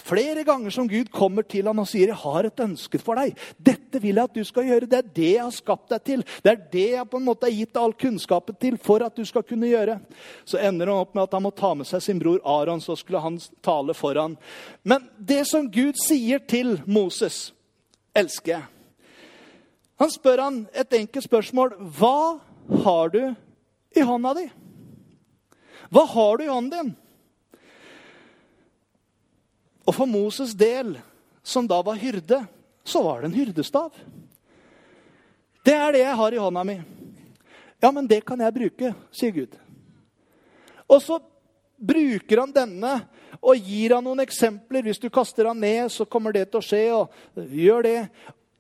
flere 0.05 0.45
ganger 0.45 0.71
som 0.71 0.89
Gud 0.89 1.11
kommer 1.13 1.43
til 1.43 1.67
ham 1.67 1.79
og 1.79 1.89
sier, 1.89 2.09
'Jeg 2.09 2.17
har 2.17 2.45
et 2.45 2.61
ønske 2.61 2.99
for 2.99 3.15
deg.' 3.15 3.37
'Dette 3.63 4.01
vil 4.01 4.15
jeg 4.15 4.25
at 4.25 4.35
du 4.35 4.45
skal 4.45 4.65
gjøre.' 4.65 4.89
Det 4.89 4.99
er 4.99 5.15
det 5.15 5.33
jeg 5.35 5.43
har 5.43 5.51
skapt 5.51 5.89
deg 5.89 6.05
til. 6.05 6.25
Det 6.43 6.53
er 6.53 6.61
det 6.73 6.91
jeg 6.91 7.11
på 7.11 7.17
en 7.17 7.25
måte 7.25 7.47
har 7.47 7.53
gitt 7.53 7.77
all 7.77 7.93
kunnskapen 7.93 8.57
til 8.61 8.77
for 8.79 9.03
at 9.03 9.15
du 9.17 9.25
skal 9.25 9.43
kunne 9.43 9.69
gjøre. 9.69 10.01
Så 10.45 10.59
ender 10.59 10.87
han 10.87 10.97
opp 10.97 11.15
med 11.15 11.23
at 11.23 11.33
han 11.33 11.43
må 11.43 11.51
ta 11.51 11.75
med 11.75 11.87
seg 11.87 12.03
sin 12.03 12.19
bror 12.19 12.41
Aron, 12.45 12.81
så 12.81 12.97
skulle 12.97 13.21
han 13.21 13.39
tale 13.63 13.95
for 13.95 14.15
han. 14.15 14.37
Men 14.85 15.09
det 15.19 15.47
som 15.47 15.71
Gud 15.71 15.95
sier 16.09 16.39
til 16.39 16.83
Moses, 16.87 17.53
elsker 18.15 18.53
jeg. 18.53 18.63
Han 19.99 20.11
spør 20.11 20.43
han 20.43 20.69
et 20.75 20.93
enkelt 20.93 21.25
spørsmål. 21.25 21.75
Hva 21.79 22.41
har 22.85 23.09
du 23.09 23.35
i 23.95 24.01
hånda 24.01 24.35
di? 24.35 24.51
Hva 25.95 26.05
har 26.11 26.37
du 26.37 26.45
i 26.45 26.51
hånden 26.51 26.71
din? 26.71 26.95
Og 29.85 29.95
for 29.95 30.09
Moses' 30.09 30.57
del, 30.57 30.97
som 31.45 31.67
da 31.69 31.81
var 31.85 32.01
hyrde, 32.01 32.41
så 32.85 33.03
var 33.05 33.21
det 33.21 33.31
en 33.31 33.39
hyrdestav. 33.39 33.93
Det 35.65 35.75
er 35.75 35.93
det 35.93 36.03
jeg 36.05 36.17
har 36.21 36.37
i 36.37 36.41
hånda 36.41 36.65
mi. 36.65 36.79
Ja, 37.81 37.91
men 37.93 38.09
det 38.09 38.23
kan 38.25 38.41
jeg 38.41 38.57
bruke, 38.57 38.95
sier 39.13 39.33
Gud. 39.33 39.57
Og 40.89 41.01
så 41.05 41.19
bruker 41.77 42.41
han 42.41 42.53
denne 42.53 42.95
og 43.45 43.61
gir 43.61 43.97
han 43.97 44.05
noen 44.05 44.23
eksempler. 44.25 44.85
Hvis 44.87 45.01
du 45.03 45.11
kaster 45.13 45.49
han 45.51 45.61
ned, 45.61 45.91
så 45.93 46.07
kommer 46.09 46.33
det 46.33 46.47
til 46.51 46.61
å 46.61 46.65
skje. 46.65 46.85
og 46.93 47.49
gjør 47.53 47.85
det. 47.85 47.99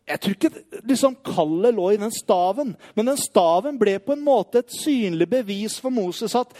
Jeg 0.04 0.20
tror 0.20 0.34
ikke 0.36 0.80
liksom, 0.84 1.14
kallet 1.24 1.72
lå 1.72 1.86
i 1.94 1.96
den 1.96 2.10
staven, 2.12 2.74
men 2.92 3.06
den 3.08 3.16
staven 3.16 3.78
ble 3.80 3.94
på 4.04 4.12
en 4.12 4.24
måte 4.26 4.60
et 4.60 4.72
synlig 4.76 5.30
bevis 5.30 5.78
for 5.80 5.94
Moses 5.94 6.34
at 6.36 6.50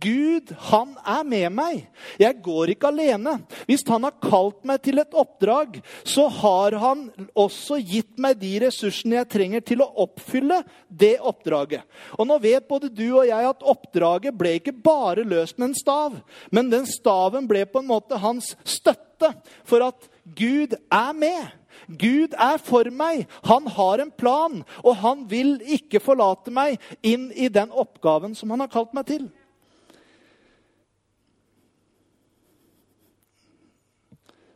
Gud, 0.00 0.54
han 0.70 0.94
er 1.04 1.26
med 1.28 1.50
meg. 1.52 1.82
Jeg 2.16 2.38
går 2.46 2.72
ikke 2.72 2.88
alene. 2.88 3.34
Hvis 3.68 3.84
han 3.90 4.06
har 4.08 4.16
kalt 4.24 4.64
meg 4.64 4.80
til 4.86 5.02
et 5.02 5.12
oppdrag, 5.20 5.76
så 6.00 6.30
har 6.32 6.78
han 6.80 7.02
også 7.36 7.76
gitt 7.84 8.14
meg 8.16 8.38
de 8.40 8.54
ressursene 8.64 9.18
jeg 9.18 9.28
trenger 9.34 9.66
til 9.68 9.84
å 9.84 9.90
oppfylle 10.06 10.62
det 10.88 11.18
oppdraget. 11.20 11.84
Og 12.16 12.24
nå 12.30 12.38
vet 12.40 12.64
både 12.70 12.88
du 12.88 13.10
og 13.10 13.28
jeg 13.28 13.50
at 13.50 13.66
oppdraget 13.74 14.38
ble 14.38 14.54
ikke 14.62 14.72
bare 14.72 15.26
løst 15.28 15.58
med 15.58 15.74
en 15.74 15.76
stav, 15.76 16.16
men 16.48 16.72
den 16.72 16.88
staven 16.88 17.44
ble 17.52 17.66
på 17.68 17.84
en 17.84 17.92
måte 17.92 18.22
hans 18.24 18.54
støtte 18.64 19.34
for 19.68 19.84
at 19.84 20.08
Gud 20.24 20.72
er 20.88 21.12
med. 21.12 21.52
Gud 21.88 22.34
er 22.40 22.58
for 22.62 22.88
meg. 22.94 23.26
Han 23.48 23.66
har 23.76 24.02
en 24.02 24.12
plan, 24.12 24.62
og 24.82 25.00
han 25.02 25.24
vil 25.30 25.56
ikke 25.76 26.02
forlate 26.02 26.52
meg 26.54 26.80
inn 27.02 27.30
i 27.32 27.50
den 27.52 27.72
oppgaven 27.72 28.36
som 28.38 28.54
han 28.54 28.64
har 28.64 28.72
kalt 28.72 28.94
meg 28.96 29.08
til. 29.10 29.26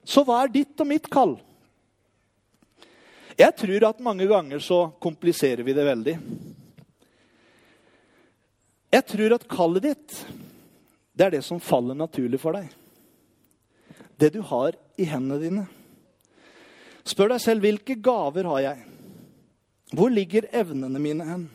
Så 0.09 0.25
hva 0.25 0.41
er 0.43 0.55
ditt 0.55 0.81
og 0.81 0.89
mitt 0.89 1.11
kall? 1.13 1.37
Jeg 3.39 3.55
tror 3.61 3.85
at 3.91 4.01
mange 4.03 4.27
ganger 4.27 4.63
så 4.65 4.89
kompliserer 4.99 5.63
vi 5.63 5.75
det 5.77 5.85
veldig. 5.87 6.15
Jeg 8.89 9.05
tror 9.13 9.35
at 9.37 9.45
kallet 9.53 9.85
ditt, 9.85 10.15
det 11.13 11.27
er 11.27 11.37
det 11.37 11.45
som 11.45 11.61
faller 11.61 11.99
naturlig 11.99 12.41
for 12.41 12.57
deg. 12.57 12.73
Det 14.19 14.33
du 14.35 14.41
har 14.49 14.75
i 14.99 15.07
hendene 15.07 15.39
dine. 15.43 15.67
Spør 17.09 17.33
deg 17.33 17.41
selv 17.43 17.65
hvilke 17.65 17.97
gaver 18.05 18.49
har 18.53 18.65
jeg? 18.65 18.85
Hvor 19.97 20.13
ligger 20.13 20.49
evnene 20.53 21.01
mine 21.01 21.25
hen? 21.25 21.47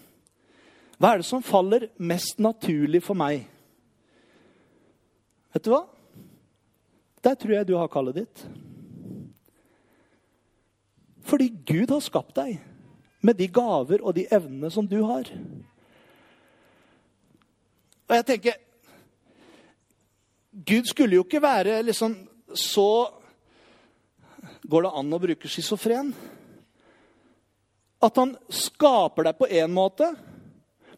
Hva 0.98 1.14
er 1.14 1.22
det 1.22 1.28
som 1.28 1.44
faller 1.46 1.90
mest 2.02 2.40
naturlig 2.42 3.04
for 3.06 3.18
meg? 3.18 3.46
Vet 5.54 5.66
du 5.66 5.74
hva? 5.74 5.84
Der 7.24 7.38
tror 7.40 7.54
jeg 7.54 7.68
du 7.70 7.76
har 7.78 7.92
kallet 7.92 8.24
ditt. 8.24 8.46
Fordi 11.24 11.50
Gud 11.68 11.94
har 11.94 12.02
skapt 12.04 12.36
deg 12.36 12.58
med 13.24 13.38
de 13.40 13.48
gaver 13.48 14.02
og 14.04 14.16
de 14.18 14.26
evnene 14.34 14.72
som 14.74 14.88
du 14.90 15.00
har. 15.06 15.30
Og 18.10 18.16
jeg 18.18 18.26
tenker 18.28 18.60
Gud 20.54 20.86
skulle 20.86 21.18
jo 21.18 21.24
ikke 21.26 21.42
være 21.42 21.80
liksom 21.82 22.16
så 22.54 22.90
Går 24.64 24.86
det 24.86 24.94
an 24.96 25.16
å 25.16 25.20
bruke 25.20 25.50
schizofren? 25.52 26.14
At 28.04 28.20
han 28.20 28.36
skaper 28.52 29.28
deg 29.30 29.40
på 29.40 29.50
én 29.52 29.72
måte 29.72 30.10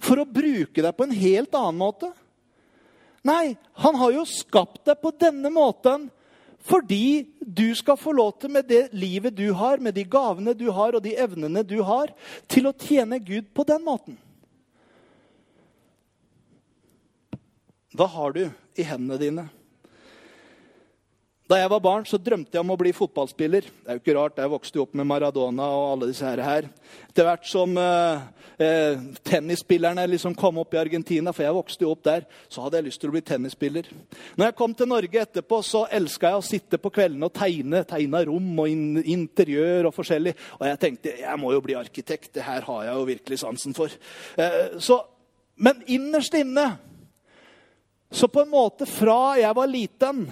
for 0.02 0.22
å 0.22 0.28
bruke 0.30 0.82
deg 0.82 0.94
på 0.98 1.06
en 1.06 1.16
helt 1.16 1.58
annen 1.58 1.82
måte? 1.82 2.12
Nei, 3.26 3.56
han 3.82 3.98
har 3.98 4.14
jo 4.14 4.26
skapt 4.30 4.84
deg 4.86 5.02
på 5.02 5.14
denne 5.18 5.50
måten 5.54 6.10
fordi 6.66 7.28
du 7.42 7.68
skal 7.78 7.98
få 7.98 8.14
lov 8.18 8.40
til, 8.42 8.50
med 8.50 8.66
det 8.66 8.88
livet 8.98 9.36
du 9.38 9.52
har, 9.54 9.78
med 9.78 9.94
de 9.94 10.02
gavene 10.02 10.56
du 10.58 10.66
har 10.74 10.98
og 10.98 11.04
de 11.06 11.14
evnene 11.14 11.62
du 11.62 11.78
har, 11.86 12.10
til 12.50 12.66
å 12.66 12.74
tjene 12.74 13.20
Gud 13.22 13.52
på 13.54 13.66
den 13.70 13.84
måten. 13.86 14.18
Hva 17.94 18.10
har 18.12 18.34
du 18.34 18.42
i 18.50 18.86
hendene 18.86 19.22
dine? 19.22 19.46
Da 21.46 21.60
jeg 21.60 21.70
var 21.70 21.82
barn, 21.84 22.06
så 22.10 22.18
drømte 22.18 22.58
jeg 22.58 22.64
om 22.64 22.72
å 22.74 22.78
bli 22.80 22.90
fotballspiller. 22.96 23.68
Det 23.70 23.92
er 23.92 23.98
jo 24.00 24.02
ikke 24.02 24.14
rart, 24.18 24.40
Jeg 24.42 24.50
vokste 24.50 24.80
jo 24.80 24.86
opp 24.88 24.96
med 24.98 25.06
Maradona 25.06 25.68
og 25.70 25.84
alle 25.92 26.08
disse 26.10 26.26
her. 26.26 26.66
Etter 27.06 27.28
hvert 27.28 27.46
som 27.46 27.78
eh, 27.78 28.24
eh, 28.66 29.04
tennisspillerne 29.22 30.08
liksom 30.10 30.34
kom 30.34 30.58
opp 30.58 30.74
i 30.74 30.80
Argentina, 30.82 31.30
for 31.30 31.46
jeg 31.46 31.54
vokste 31.54 31.86
jo 31.86 31.92
opp 31.94 32.02
der, 32.08 32.26
så 32.50 32.66
hadde 32.66 32.80
jeg 32.82 32.88
lyst 32.88 33.04
til 33.04 33.14
å 33.14 33.14
bli 33.14 33.22
tennisspiller. 33.30 33.92
Når 34.40 34.50
jeg 34.50 34.58
kom 34.58 34.74
til 34.74 34.90
Norge 34.90 35.22
etterpå, 35.22 35.62
så 35.62 35.84
elska 36.00 36.34
jeg 36.34 36.42
å 36.42 36.48
sitte 36.50 36.82
på 36.82 36.94
kveldene 36.98 37.30
og 37.30 37.38
tegne. 37.38 37.84
Tegna 37.94 38.24
rom 38.26 38.50
og 38.66 38.74
in 38.74 39.06
interiør 39.06 39.92
og 39.92 39.96
forskjellig. 40.02 40.34
Og 40.58 40.68
jeg 40.72 40.82
tenkte 40.82 41.16
jeg 41.22 41.44
må 41.44 41.54
jo 41.54 41.62
bli 41.62 41.78
arkitekt. 41.78 42.34
Det 42.40 42.50
her 42.50 42.66
har 42.66 42.84
jeg 42.90 42.98
jo 42.98 43.08
virkelig 43.14 43.44
sansen 43.46 43.78
for. 43.78 43.94
Eh, 44.34 44.80
så, 44.82 44.98
men 45.62 45.86
innerst 45.86 46.42
inne, 46.42 46.72
så 48.10 48.34
på 48.34 48.42
en 48.42 48.56
måte 48.58 48.90
fra 48.90 49.36
jeg 49.38 49.54
var 49.54 49.70
liten 49.70 50.26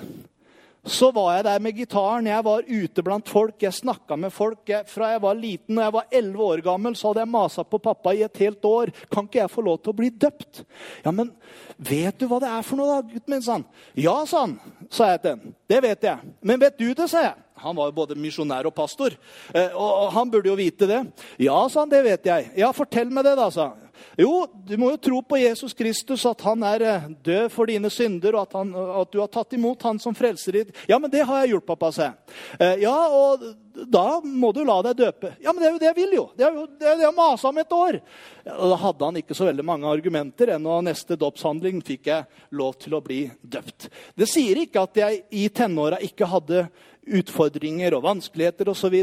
så 0.85 1.11
var 1.15 1.29
jeg 1.37 1.43
der 1.47 1.61
med 1.63 1.77
gitaren. 1.77 2.27
Jeg 2.27 2.43
var 2.43 2.65
ute 2.67 3.03
blant 3.05 3.29
folk, 3.31 3.55
jeg 3.63 3.75
snakka 3.75 4.17
med 4.19 4.33
folk. 4.35 4.65
Jeg, 4.67 4.83
fra 4.91 5.13
jeg 5.13 5.21
var 5.23 5.37
liten 5.39 5.77
og 5.77 5.85
jeg 5.85 5.93
var 5.95 6.09
11 6.19 6.43
år 6.43 6.63
gammel, 6.65 6.97
så 6.99 7.09
hadde 7.09 7.23
jeg 7.23 7.31
masa 7.31 7.63
på 7.63 7.79
pappa 7.83 8.11
i 8.11 8.25
et 8.25 8.41
helt 8.43 8.67
år. 8.67 8.91
Kan 9.11 9.29
ikke 9.29 9.39
jeg 9.39 9.53
få 9.53 9.63
lov 9.63 9.79
til 9.79 9.93
å 9.93 9.97
bli 10.01 10.09
døpt? 10.11 10.63
Ja, 11.05 11.13
men 11.15 11.31
vet 11.77 12.19
du 12.19 12.27
hva 12.27 12.41
det 12.43 12.51
er 12.51 12.67
for 12.67 12.79
noe, 12.79 12.97
da, 12.97 13.13
gutten 13.13 13.35
min? 13.35 13.45
sa 13.45 13.57
han. 13.57 13.65
Ja, 13.95 14.17
sa 14.27 14.43
han, 14.43 14.57
sa 14.91 15.13
jeg 15.13 15.23
til 15.23 15.37
ham. 15.37 15.55
Det 15.71 15.79
vet 15.87 16.09
jeg. 16.09 16.35
Men 16.43 16.63
vet 16.65 16.77
du 16.81 16.89
det, 16.91 17.07
sa 17.11 17.23
jeg. 17.29 17.39
Han 17.63 17.77
var 17.79 17.87
jo 17.87 17.95
både 17.95 18.19
misjonær 18.19 18.67
og 18.67 18.75
pastor, 18.75 19.15
eh, 19.55 19.71
og 19.71 20.09
han 20.11 20.31
burde 20.31 20.51
jo 20.51 20.57
vite 20.59 20.89
det. 20.89 20.99
Ja, 21.39 21.61
sa 21.71 21.85
han, 21.85 21.93
det 21.93 22.03
vet 22.03 22.27
jeg. 22.27 22.51
Ja, 22.59 22.73
fortell 22.75 23.13
meg 23.13 23.23
det, 23.23 23.37
da, 23.39 23.47
sa 23.53 23.69
han. 23.71 23.82
Jo, 24.17 24.45
du 24.67 24.75
må 24.79 24.91
jo 24.93 25.01
tro 25.01 25.21
på 25.25 25.39
Jesus 25.41 25.73
Kristus, 25.77 26.25
at 26.29 26.41
han 26.45 26.63
er 26.67 26.85
eh, 26.87 27.09
død 27.25 27.49
for 27.53 27.69
dine 27.69 27.89
synder, 27.93 28.37
og 28.37 28.47
at, 28.47 28.57
han, 28.59 28.73
at 29.01 29.13
du 29.13 29.19
har 29.21 29.31
tatt 29.33 29.55
imot 29.57 29.85
han 29.87 30.01
som 30.01 30.15
frelser 30.17 30.59
ditt. 30.59 30.73
Ja, 30.89 30.99
men 31.01 31.11
det 31.13 31.25
har 31.27 31.43
jeg 31.43 31.55
gjort, 31.55 31.67
pappa, 31.73 31.91
sa 31.95 32.09
jeg. 32.09 32.37
Eh, 32.59 32.83
ja, 32.85 32.95
og 33.13 33.45
da 33.73 34.21
må 34.23 34.51
du 34.53 34.61
la 34.65 34.77
deg 34.85 34.99
døpe. 34.99 35.33
Ja, 35.41 35.51
men 35.51 35.63
det 35.63 35.67
er 35.67 35.73
jo 35.73 35.81
det 35.81 35.89
jeg 35.89 35.97
vil, 35.97 36.15
jo. 36.19 36.23
Det 36.37 36.45
er 36.45 36.55
jo 36.57 36.65
det 36.79 36.93
jeg 37.01 37.15
masa 37.17 37.49
om 37.49 37.59
et 37.61 37.73
år. 37.73 37.99
Ja, 38.45 38.55
da 38.69 38.77
hadde 38.83 39.09
han 39.09 39.19
ikke 39.21 39.37
så 39.37 39.47
veldig 39.49 39.65
mange 39.65 39.89
argumenter 39.89 40.53
enn 40.55 40.67
og 40.69 40.85
neste 40.85 41.17
dåpshandling 41.19 41.81
fikk 41.85 42.09
jeg 42.11 42.43
lov 42.53 42.77
til 42.83 42.97
å 42.97 43.01
bli 43.03 43.25
døpt. 43.41 43.89
Det 44.19 44.29
sier 44.29 44.61
ikke 44.63 44.85
at 44.85 44.99
jeg 45.01 45.23
i 45.33 45.47
tenåra 45.53 46.01
ikke 46.05 46.29
hadde 46.29 46.67
utfordringer 47.03 47.95
og 47.97 48.05
vanskeligheter 48.05 48.69
osv. 48.71 48.95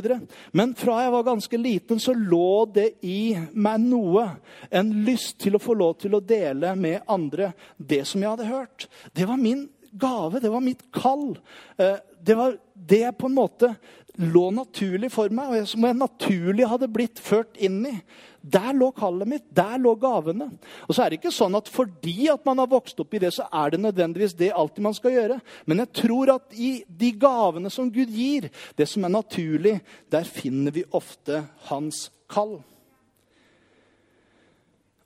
Men 0.57 0.73
fra 0.79 1.01
jeg 1.05 1.15
var 1.15 1.27
ganske 1.27 1.61
liten, 1.61 2.01
så 2.01 2.15
lå 2.17 2.65
det 2.73 2.89
i 3.07 3.35
meg 3.53 3.83
noe. 3.85 4.27
En 4.71 4.95
lyst 5.05 5.39
til 5.43 5.59
å 5.59 5.63
få 5.63 5.77
lov 5.77 5.99
til 6.01 6.17
å 6.17 6.25
dele 6.25 6.73
med 6.79 7.03
andre 7.11 7.53
det 7.77 8.05
som 8.09 8.23
jeg 8.23 8.33
hadde 8.33 8.49
hørt. 8.49 8.89
Det 9.13 9.29
var 9.29 9.41
min 9.41 9.67
gave, 9.91 10.41
det 10.41 10.53
var 10.53 10.65
mitt 10.65 10.87
kall. 10.95 11.39
Eh, 11.77 11.99
det 12.23 12.37
var 12.39 12.57
det 12.75 13.03
jeg 13.05 13.17
på 13.19 13.29
en 13.29 13.37
måte 13.37 13.75
lå 14.21 14.51
naturlig 14.53 15.09
for 15.13 15.33
meg, 15.33 15.53
og 15.53 15.69
som 15.71 15.85
jeg 15.87 15.97
naturlig 15.97 16.67
hadde 16.69 16.89
blitt 16.93 17.21
ført 17.23 17.57
inn 17.61 17.81
i. 17.89 17.95
Der 18.41 18.73
lå 18.77 18.91
kallet 18.97 19.29
mitt, 19.29 19.47
der 19.57 19.77
lå 19.81 19.95
gavene. 20.01 20.49
Og 20.87 20.95
så 20.97 21.05
er 21.05 21.13
det 21.13 21.21
ikke 21.21 21.33
sånn 21.35 21.57
at 21.59 21.69
fordi 21.73 22.31
at 22.33 22.45
man 22.49 22.61
har 22.63 22.71
vokst 22.71 23.01
opp 23.01 23.15
i 23.17 23.21
det, 23.23 23.33
så 23.37 23.47
er 23.49 23.75
det 23.75 23.83
nødvendigvis 23.83 24.37
det 24.37 24.53
alltid 24.57 24.85
man 24.85 24.97
skal 24.97 25.17
gjøre. 25.17 25.39
Men 25.69 25.85
jeg 25.85 25.93
tror 26.03 26.35
at 26.37 26.57
i 26.57 26.73
de 26.89 27.13
gavene 27.21 27.73
som 27.73 27.93
Gud 27.93 28.13
gir, 28.13 28.49
det 28.77 28.89
som 28.89 29.05
er 29.05 29.15
naturlig, 29.15 29.77
der 30.13 30.29
finner 30.29 30.75
vi 30.77 30.89
ofte 30.97 31.45
hans 31.69 32.09
kall. 32.31 32.59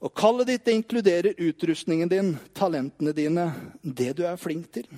Og 0.04 0.12
kallet 0.12 0.50
ditt 0.50 0.66
det 0.66 0.74
inkluderer 0.76 1.38
utrustningen 1.40 2.10
din, 2.10 2.34
talentene 2.54 3.14
dine, 3.16 3.46
det 3.80 4.12
du 4.18 4.26
er 4.28 4.40
flink 4.40 4.68
til. 4.74 4.90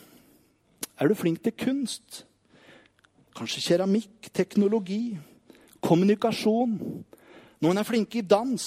Er 0.99 1.09
du 1.09 1.15
flink 1.15 1.45
til 1.45 1.55
kunst? 1.55 2.25
Kanskje 3.37 3.61
keramikk, 3.67 4.31
teknologi, 4.33 5.19
kommunikasjon. 5.85 6.79
Noen 7.61 7.81
er 7.81 7.85
flinke 7.85 8.23
i 8.23 8.25
dans. 8.25 8.65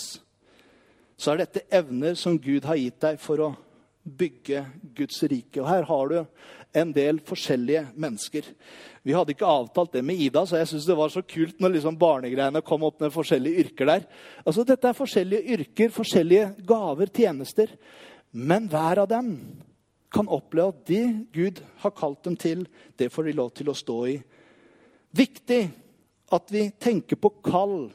Så 1.17 1.31
er 1.31 1.41
dette 1.41 1.65
evner 1.73 2.13
som 2.19 2.37
Gud 2.37 2.67
har 2.69 2.77
gitt 2.77 2.99
deg 3.01 3.17
for 3.21 3.41
å 3.41 3.49
bygge 4.05 4.61
Guds 4.95 5.23
rike. 5.25 5.57
Og 5.63 5.67
her 5.71 5.89
har 5.89 6.13
du 6.13 6.19
en 6.79 6.93
del 6.93 7.17
forskjellige 7.25 7.87
mennesker. 7.97 8.45
Vi 9.01 9.15
hadde 9.17 9.33
ikke 9.33 9.49
avtalt 9.49 9.95
det 9.97 10.03
med 10.05 10.21
Ida, 10.21 10.45
så 10.45 10.59
jeg 10.59 10.69
syns 10.69 10.85
det 10.85 10.97
var 10.99 11.09
så 11.13 11.23
kult 11.25 11.57
når 11.57 11.79
liksom 11.79 11.97
barnegreiene 11.99 12.61
kom 12.65 12.85
opp 12.85 13.01
med 13.01 13.13
forskjellige 13.15 13.65
yrker 13.65 13.89
der. 13.89 14.05
Altså, 14.45 14.67
Dette 14.67 14.91
er 14.91 14.97
forskjellige 14.97 15.57
yrker, 15.57 15.93
forskjellige 15.97 16.51
gaver, 16.69 17.09
tjenester. 17.09 17.73
Men 18.37 18.69
hver 18.69 19.01
av 19.01 19.09
dem 19.09 19.33
kan 20.13 20.29
oppleve 20.29 20.75
at 20.75 20.85
det 20.89 21.05
Gud 21.33 21.63
har 21.81 21.97
kalt 21.97 22.21
dem 22.25 22.37
til, 22.37 22.67
det 23.01 23.09
får 23.13 23.29
de 23.29 23.39
lov 23.41 23.55
til 23.57 23.73
å 23.73 23.77
stå 23.77 24.03
i 24.13 24.19
Viktig 25.11 25.69
at 26.29 26.51
vi 26.53 26.69
tenker 26.77 27.17
på 27.17 27.31
kall 27.45 27.89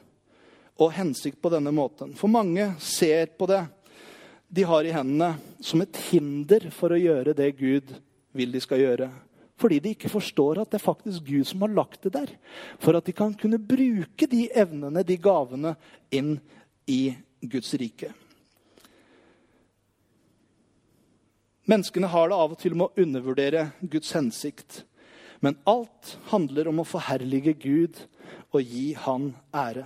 og 0.75 0.91
hensikt 0.91 1.39
på 1.41 1.51
denne 1.53 1.71
måten. 1.71 2.11
For 2.19 2.31
mange 2.31 2.73
ser 2.83 3.31
på 3.37 3.47
det 3.47 3.63
de 4.55 4.63
har 4.67 4.85
i 4.85 4.93
hendene, 4.93 5.35
som 5.59 5.81
et 5.81 5.97
hinder 6.09 6.67
for 6.71 6.93
å 6.93 6.99
gjøre 6.99 7.33
det 7.35 7.55
Gud 7.57 7.95
vil 8.35 8.51
de 8.53 8.61
skal 8.63 8.83
gjøre. 8.83 9.07
Fordi 9.59 9.79
de 9.79 9.93
ikke 9.95 10.11
forstår 10.11 10.59
at 10.61 10.71
det 10.71 10.79
er 10.81 10.83
faktisk 10.83 11.23
Gud 11.27 11.47
som 11.47 11.63
har 11.63 11.71
lagt 11.71 12.03
det 12.03 12.11
der. 12.17 12.33
For 12.83 12.97
at 12.97 13.07
de 13.07 13.15
kan 13.15 13.33
kunne 13.39 13.59
bruke 13.59 14.27
de 14.27 14.45
evnene, 14.51 15.03
de 15.03 15.15
gavene, 15.15 15.75
inn 16.11 16.35
i 16.91 17.15
Guds 17.39 17.71
rike. 17.79 18.11
Menneskene 21.65 22.11
har 22.11 22.29
det 22.29 22.37
av 22.37 22.51
og 22.53 22.59
til 22.61 22.75
med 22.77 22.91
å 22.91 23.05
undervurdere 23.05 23.69
Guds 23.81 24.11
hensikt. 24.13 24.83
Men 25.39 25.57
alt 25.67 26.15
handler 26.31 26.69
om 26.71 26.81
å 26.81 26.87
forherlige 26.87 27.53
Gud 27.59 27.99
og 28.51 28.61
gi 28.61 28.93
Han 29.05 29.33
ære. 29.53 29.85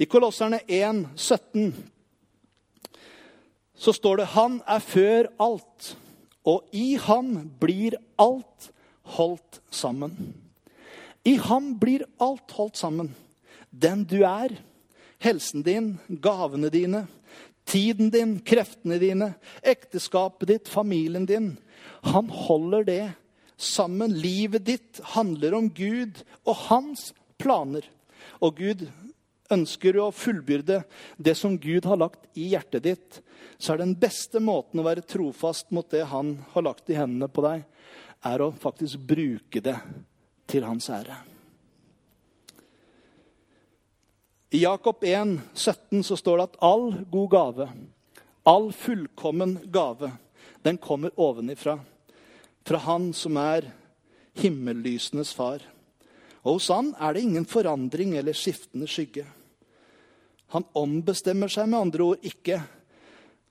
I 0.00 0.06
Kolosserne 0.08 0.62
1, 0.68 1.06
17 1.16 1.74
så 3.80 3.92
står 3.92 4.16
det 4.16 4.26
'Han 4.26 4.62
er 4.66 4.78
før 4.78 5.26
alt', 5.40 5.96
og 6.44 6.64
i 6.72 6.94
ham 6.94 7.50
blir 7.60 7.96
alt 8.18 8.70
holdt 9.02 9.60
sammen. 9.70 10.34
I 11.24 11.36
ham 11.36 11.78
blir 11.78 12.04
alt 12.20 12.50
holdt 12.50 12.76
sammen. 12.76 13.14
Den 13.70 14.04
du 14.04 14.22
er, 14.24 14.54
helsen 15.18 15.62
din, 15.62 15.98
gavene 16.08 16.70
dine, 16.70 17.06
tiden 17.64 18.10
din, 18.10 18.38
kreftene 18.40 18.98
dine, 18.98 19.34
ekteskapet 19.62 20.48
ditt, 20.48 20.68
familien 20.68 21.26
din. 21.26 21.58
Han 22.02 22.28
holder 22.28 22.84
det 22.84 23.12
sammen. 23.60 24.14
Livet 24.16 24.64
ditt 24.66 25.00
handler 25.14 25.54
om 25.58 25.70
Gud 25.74 26.22
og 26.44 26.56
hans 26.68 27.10
planer. 27.40 27.84
Og 28.40 28.56
Gud 28.60 28.86
ønsker 29.50 29.98
å 29.98 30.10
fullbyrde 30.14 30.82
det 31.18 31.34
som 31.38 31.58
Gud 31.58 31.88
har 31.88 31.98
lagt 32.00 32.28
i 32.38 32.50
hjertet 32.52 32.86
ditt, 32.86 33.18
så 33.58 33.74
er 33.74 33.82
den 33.82 33.96
beste 33.98 34.40
måten 34.42 34.80
å 34.80 34.86
være 34.86 35.04
trofast 35.04 35.72
mot 35.74 35.88
det 35.90 36.06
han 36.12 36.38
har 36.54 36.64
lagt 36.64 36.90
i 36.90 36.96
hendene 36.98 37.28
på 37.28 37.44
deg, 37.44 37.66
er 38.24 38.44
å 38.44 38.52
faktisk 38.52 39.00
bruke 39.10 39.62
det 39.64 39.76
til 40.50 40.66
hans 40.66 40.88
ære. 40.92 41.16
I 44.50 44.64
Jakob 44.64 45.04
1, 45.06 45.36
17 45.54 46.02
så 46.02 46.16
står 46.18 46.40
det 46.40 46.46
at 46.48 46.58
all 46.66 46.88
god 47.12 47.30
gave, 47.30 47.68
all 48.50 48.72
fullkommen 48.74 49.60
gave, 49.70 50.10
den 50.66 50.78
kommer 50.82 51.14
ovenifra. 51.14 51.78
Fra 52.70 52.78
Han 52.86 53.08
som 53.10 53.34
er 53.40 53.64
himmellysenes 54.38 55.32
far. 55.34 55.64
Og 56.44 56.60
hos 56.60 56.68
Han 56.70 56.92
er 57.02 57.16
det 57.16 57.24
ingen 57.26 57.46
forandring 57.50 58.14
eller 58.14 58.36
skiftende 58.36 58.86
skygge. 58.86 59.24
Han 60.54 60.66
ombestemmer 60.78 61.50
seg 61.50 61.66
med 61.66 61.80
andre 61.80 62.06
ord 62.12 62.30
ikke. 62.30 62.60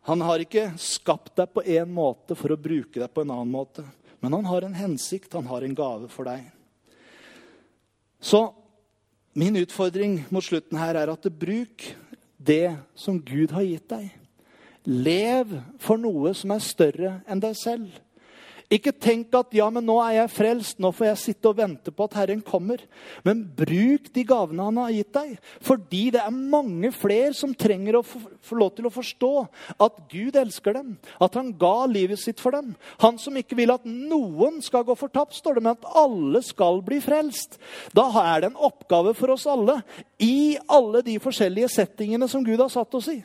Han 0.08 0.24
har 0.24 0.40
ikke 0.40 0.70
skapt 0.80 1.36
deg 1.36 1.52
på 1.52 1.66
én 1.68 1.92
måte 1.92 2.36
for 2.40 2.56
å 2.56 2.60
bruke 2.60 2.96
deg 2.96 3.12
på 3.12 3.26
en 3.26 3.36
annen 3.36 3.52
måte. 3.52 3.84
Men 4.24 4.40
han 4.40 4.48
har 4.48 4.64
en 4.64 4.80
hensikt, 4.80 5.36
han 5.36 5.52
har 5.52 5.68
en 5.68 5.76
gave 5.76 6.08
for 6.12 6.28
deg. 6.32 6.48
Så 8.24 8.50
min 9.36 9.60
utfordring 9.60 10.22
mot 10.32 10.44
slutten 10.44 10.80
her 10.80 10.96
er 10.96 11.12
at 11.12 11.28
bruk 11.28 11.92
det 12.40 12.78
som 12.96 13.20
Gud 13.20 13.52
har 13.52 13.68
gitt 13.68 13.92
deg. 13.92 14.12
Lev 14.88 15.60
for 15.84 16.00
noe 16.00 16.32
som 16.36 16.56
er 16.56 16.64
større 16.64 17.18
enn 17.28 17.44
deg 17.44 17.60
selv. 17.60 17.92
Ikke 18.70 18.92
tenk 18.94 19.34
at 19.34 19.56
ja, 19.58 19.66
men 19.74 19.82
nå 19.88 19.96
er 20.04 20.20
jeg 20.20 20.30
frelst, 20.30 20.78
nå 20.78 20.92
får 20.94 21.08
jeg 21.08 21.20
sitte 21.24 21.50
og 21.50 21.58
vente 21.58 21.90
på 21.90 22.06
at 22.06 22.20
Herren 22.20 22.44
kommer. 22.46 22.84
Men 23.26 23.42
bruk 23.58 24.12
de 24.14 24.24
gavene 24.30 24.68
han 24.68 24.78
har 24.78 24.94
gitt 24.94 25.10
deg. 25.16 25.32
Fordi 25.66 26.04
det 26.14 26.22
er 26.22 26.36
mange 26.38 26.92
flere 26.94 27.34
som 27.34 27.56
trenger 27.58 27.98
å 27.98 28.04
få, 28.06 28.22
lov 28.54 28.76
til 28.78 28.86
å 28.86 28.94
forstå 28.94 29.32
at 29.74 29.98
Gud 30.14 30.38
elsker 30.38 30.78
dem. 30.78 30.94
At 31.18 31.40
han 31.40 31.50
ga 31.58 31.88
livet 31.90 32.22
sitt 32.22 32.44
for 32.44 32.54
dem. 32.54 32.76
Han 33.02 33.18
som 33.18 33.42
ikke 33.42 33.58
vil 33.58 33.74
at 33.74 33.90
noen 33.90 34.62
skal 34.62 34.86
gå 34.86 34.94
fortapt, 35.00 35.40
står 35.40 35.58
det, 35.58 35.66
men 35.66 35.74
at 35.74 35.92
alle 35.98 36.46
skal 36.46 36.84
bli 36.86 37.02
frelst. 37.02 37.58
Da 37.98 38.06
er 38.22 38.44
det 38.44 38.52
en 38.52 38.66
oppgave 38.70 39.16
for 39.18 39.34
oss 39.34 39.50
alle 39.50 39.80
i 40.22 40.60
alle 40.70 41.02
de 41.06 41.18
forskjellige 41.24 41.74
settingene 41.74 42.30
som 42.30 42.46
Gud 42.46 42.62
har 42.62 42.70
satt 42.70 43.02
oss 43.02 43.10
i. 43.10 43.24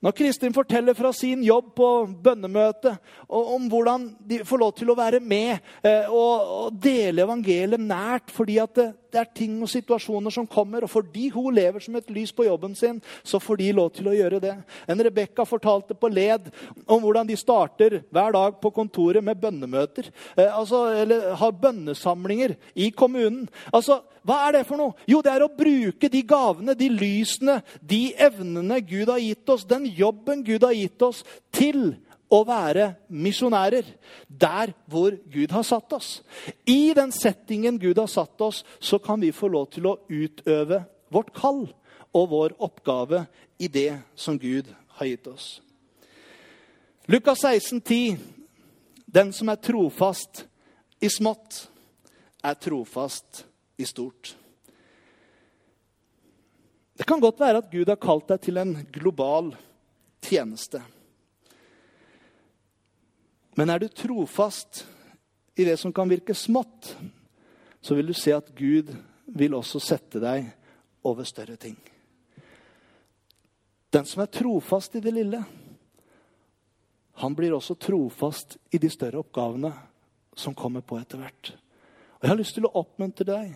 Når 0.00 0.14
Kristin 0.16 0.54
forteller 0.56 0.96
fra 0.96 1.10
sin 1.12 1.42
jobb 1.44 1.74
på 1.76 1.88
bønnemøtet 2.24 2.96
om 3.28 3.66
hvordan 3.68 4.06
de 4.24 4.38
får 4.48 4.62
lov 4.62 4.72
til 4.78 4.92
å 4.92 4.96
være 4.96 5.20
med 5.20 5.58
eh, 5.84 6.08
og, 6.08 6.72
dele 6.80 7.26
evangeliet 7.26 7.82
nært 7.84 8.32
fordi 8.32 8.56
det, 8.76 8.86
det, 9.12 9.20
er 9.20 9.30
ting 9.36 9.56
og 9.62 9.70
situasjoner 9.70 10.34
som 10.34 10.48
kommer, 10.50 10.84
og 10.84 10.92
fordi 10.92 11.28
hun 11.34 11.54
lever 11.54 11.82
som 11.84 11.96
et 11.98 12.10
lys 12.12 12.32
på 12.34 12.46
jobben 12.46 12.74
sin, 12.78 13.00
så 13.22 13.40
får 13.42 13.60
de 13.60 13.70
lov 13.76 13.90
til 13.96 14.10
å 14.10 14.16
gjøre 14.16 14.40
det. 14.42 14.54
En 14.90 15.02
Rebekka 15.04 15.46
fortalte 15.48 15.96
på 15.98 16.10
led 16.12 16.50
om 16.86 17.02
hvordan 17.02 17.28
de 17.28 17.38
starter 17.38 18.00
hver 18.10 18.36
dag 18.36 18.60
på 18.62 18.72
kontoret 18.74 19.24
med 19.24 19.40
bønnemøter. 19.40 20.10
Eh, 20.36 20.48
altså, 20.48 20.86
eller 21.02 21.34
har 21.40 21.58
bønnesamlinger 21.62 22.56
i 22.74 22.90
kommunen. 22.90 23.48
Altså, 23.72 24.00
hva 24.26 24.42
er 24.46 24.58
det 24.58 24.66
for 24.68 24.80
noe? 24.80 24.96
Jo, 25.08 25.22
det 25.24 25.32
er 25.32 25.44
å 25.44 25.52
bruke 25.54 26.10
de 26.12 26.20
gavene, 26.28 26.76
de 26.76 26.90
lysene, 26.92 27.60
de 27.80 28.10
evnene 28.20 28.80
Gud 28.84 29.08
har 29.08 29.22
gitt 29.22 29.48
oss, 29.52 29.64
den 29.68 29.88
jobben 29.88 30.44
Gud 30.44 30.66
har 30.66 30.76
gitt 30.76 31.02
oss, 31.06 31.24
til 31.54 31.94
å 32.30 32.40
være 32.46 32.92
misjonærer 33.10 33.86
der 34.28 34.72
hvor 34.90 35.16
Gud 35.32 35.50
har 35.50 35.66
satt 35.66 35.92
oss. 35.92 36.20
I 36.66 36.92
den 36.96 37.12
settingen 37.12 37.78
Gud 37.82 37.98
har 37.98 38.10
satt 38.10 38.40
oss, 38.40 38.62
så 38.78 39.00
kan 39.02 39.20
vi 39.20 39.32
få 39.34 39.50
lov 39.50 39.70
til 39.74 39.90
å 39.90 39.98
utøve 40.08 40.84
vårt 41.10 41.32
kall 41.34 41.64
og 42.14 42.28
vår 42.30 42.54
oppgave 42.62 43.24
i 43.58 43.68
det 43.68 43.98
som 44.14 44.38
Gud 44.38 44.70
har 44.98 45.10
gitt 45.10 45.26
oss. 45.30 45.60
Lukas 47.10 47.42
16, 47.42 47.80
10. 47.80 48.18
Den 49.10 49.32
som 49.34 49.50
er 49.50 49.58
trofast 49.58 50.44
i 51.02 51.08
smått, 51.10 51.64
er 52.46 52.54
trofast 52.54 53.42
i 53.80 53.86
stort. 53.88 54.36
Det 56.94 57.06
kan 57.08 57.20
godt 57.20 57.40
være 57.40 57.64
at 57.64 57.70
Gud 57.72 57.88
har 57.88 57.98
kalt 57.98 58.28
deg 58.30 58.42
til 58.44 58.60
en 58.60 58.76
global 58.92 59.54
tjeneste. 60.22 60.82
Men 63.60 63.68
er 63.68 63.82
du 63.82 63.90
trofast 63.92 64.86
i 65.54 65.66
det 65.68 65.74
som 65.76 65.92
kan 65.92 66.08
virke 66.08 66.32
smått, 66.32 66.94
så 67.80 67.92
vil 67.94 68.06
du 68.08 68.14
se 68.16 68.32
at 68.32 68.46
Gud 68.56 68.88
vil 69.36 69.52
også 69.52 69.82
sette 69.84 70.16
deg 70.22 70.46
over 71.04 71.28
større 71.28 71.58
ting. 71.60 71.76
Den 73.92 74.08
som 74.08 74.22
er 74.24 74.32
trofast 74.32 74.96
i 74.96 75.02
det 75.04 75.12
lille, 75.12 75.42
han 77.20 77.36
blir 77.36 77.52
også 77.52 77.76
trofast 77.76 78.56
i 78.72 78.80
de 78.80 78.88
større 78.88 79.20
oppgavene 79.20 79.74
som 80.32 80.56
kommer 80.56 80.80
på 80.80 80.96
etter 80.96 81.20
hvert. 81.20 81.52
Og 82.16 82.24
Jeg 82.24 82.32
har 82.32 82.40
lyst 82.40 82.56
til 82.56 82.64
å 82.64 82.72
oppmuntre 82.80 83.28
deg 83.28 83.52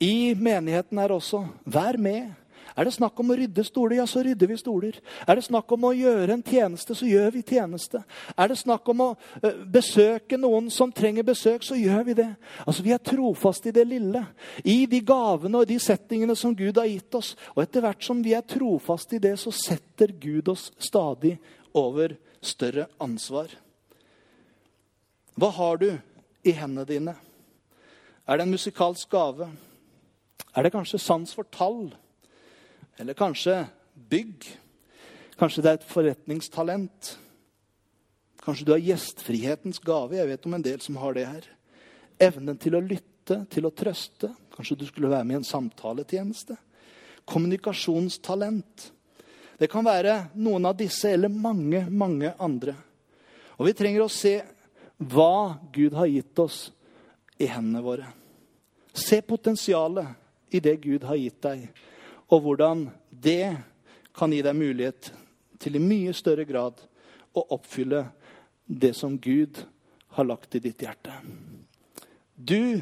i 0.00 0.32
menigheten 0.32 0.96
her 0.96 1.12
også. 1.12 1.42
Vær 1.68 2.00
med. 2.00 2.32
Er 2.76 2.86
det 2.86 2.94
snakk 2.94 3.18
om 3.20 3.32
å 3.32 3.36
rydde 3.38 3.64
stoler, 3.66 3.96
ja, 3.98 4.06
så 4.08 4.22
rydder 4.24 4.50
vi 4.50 4.58
stoler. 4.60 4.98
Er 5.26 5.38
det 5.38 5.44
snakk 5.46 5.72
om 5.74 5.86
å 5.88 5.92
gjøre 5.96 6.36
en 6.36 6.44
tjeneste, 6.46 6.94
så 6.96 7.08
gjør 7.08 7.32
vi 7.34 7.42
tjeneste. 7.46 8.02
Er 8.36 8.50
det 8.52 8.58
snakk 8.60 8.88
om 8.92 9.04
å 9.04 9.08
eh, 9.42 9.62
besøke 9.66 10.38
noen 10.40 10.70
som 10.72 10.92
trenger 10.94 11.26
besøk, 11.26 11.64
så 11.66 11.78
gjør 11.78 12.04
vi 12.10 12.16
det. 12.22 12.28
Altså, 12.66 12.84
Vi 12.86 12.94
er 12.94 13.02
trofaste 13.04 13.70
i 13.70 13.74
det 13.74 13.86
lille. 13.88 14.22
I 14.64 14.84
de 14.90 15.00
gavene 15.06 15.62
og 15.62 15.70
de 15.70 15.78
settingene 15.82 16.36
som 16.38 16.54
Gud 16.56 16.78
har 16.78 16.88
gitt 16.90 17.14
oss. 17.18 17.34
Og 17.56 17.64
etter 17.64 17.84
hvert 17.84 18.04
som 18.06 18.22
vi 18.22 18.34
er 18.38 18.46
trofaste 18.46 19.18
i 19.18 19.22
det, 19.22 19.36
så 19.40 19.52
setter 19.54 20.14
Gud 20.20 20.48
oss 20.52 20.70
stadig 20.78 21.36
over 21.74 22.14
større 22.40 22.86
ansvar. 23.00 23.50
Hva 25.40 25.50
har 25.56 25.80
du 25.80 25.90
i 26.44 26.52
hendene 26.56 26.86
dine? 26.88 27.16
Er 28.26 28.38
det 28.38 28.46
en 28.46 28.54
musikalsk 28.54 29.10
gave? 29.10 29.48
Er 30.56 30.62
det 30.62 30.72
kanskje 30.72 30.98
sans 30.98 31.34
for 31.34 31.46
tall? 31.50 31.90
Eller 33.00 33.16
kanskje 33.16 33.62
bygg? 33.94 34.44
Kanskje 35.40 35.62
det 35.64 35.70
er 35.70 35.78
et 35.78 35.88
forretningstalent? 35.88 37.14
Kanskje 38.44 38.66
du 38.68 38.74
har 38.74 38.82
gjestfrihetens 38.84 39.80
gave? 39.80 40.18
Jeg 40.18 40.28
vet 40.28 40.48
om 40.48 40.56
en 40.58 40.64
del 40.64 40.82
som 40.84 40.98
har 41.00 41.16
det 41.16 41.24
her. 41.24 41.46
Evnen 42.20 42.60
til 42.60 42.76
å 42.76 42.82
lytte, 42.84 43.40
til 43.48 43.64
å 43.64 43.72
trøste. 43.72 44.28
Kanskje 44.52 44.76
du 44.82 44.86
skulle 44.88 45.08
være 45.08 45.24
med 45.24 45.38
i 45.38 45.40
en 45.40 45.48
samtaletjeneste? 45.48 46.58
Kommunikasjonstalent. 47.24 48.90
Det 49.56 49.68
kan 49.72 49.84
være 49.84 50.18
noen 50.36 50.68
av 50.68 50.76
disse 50.76 51.08
eller 51.08 51.32
mange, 51.32 51.86
mange 51.88 52.34
andre. 52.36 52.76
Og 53.56 53.68
vi 53.68 53.76
trenger 53.76 54.04
å 54.04 54.12
se 54.12 54.38
hva 55.00 55.56
Gud 55.72 55.96
har 55.96 56.08
gitt 56.08 56.40
oss 56.40 56.66
i 57.40 57.48
hendene 57.48 57.80
våre. 57.84 58.08
Se 58.92 59.22
potensialet 59.24 60.52
i 60.52 60.60
det 60.60 60.82
Gud 60.84 61.04
har 61.08 61.16
gitt 61.16 61.40
deg, 61.44 61.70
og 62.30 62.44
hvordan 62.44 62.86
det 63.10 63.56
kan 64.16 64.32
gi 64.32 64.40
deg 64.44 64.56
mulighet 64.56 65.10
til 65.60 65.76
i 65.76 65.82
mye 65.82 66.14
større 66.16 66.46
grad 66.48 66.80
å 67.36 67.44
oppfylle 67.56 68.04
det 68.66 68.94
som 68.96 69.18
Gud 69.18 69.62
har 70.16 70.26
lagt 70.26 70.54
i 70.54 70.62
ditt 70.62 70.82
hjerte. 70.82 71.14
Du 72.34 72.80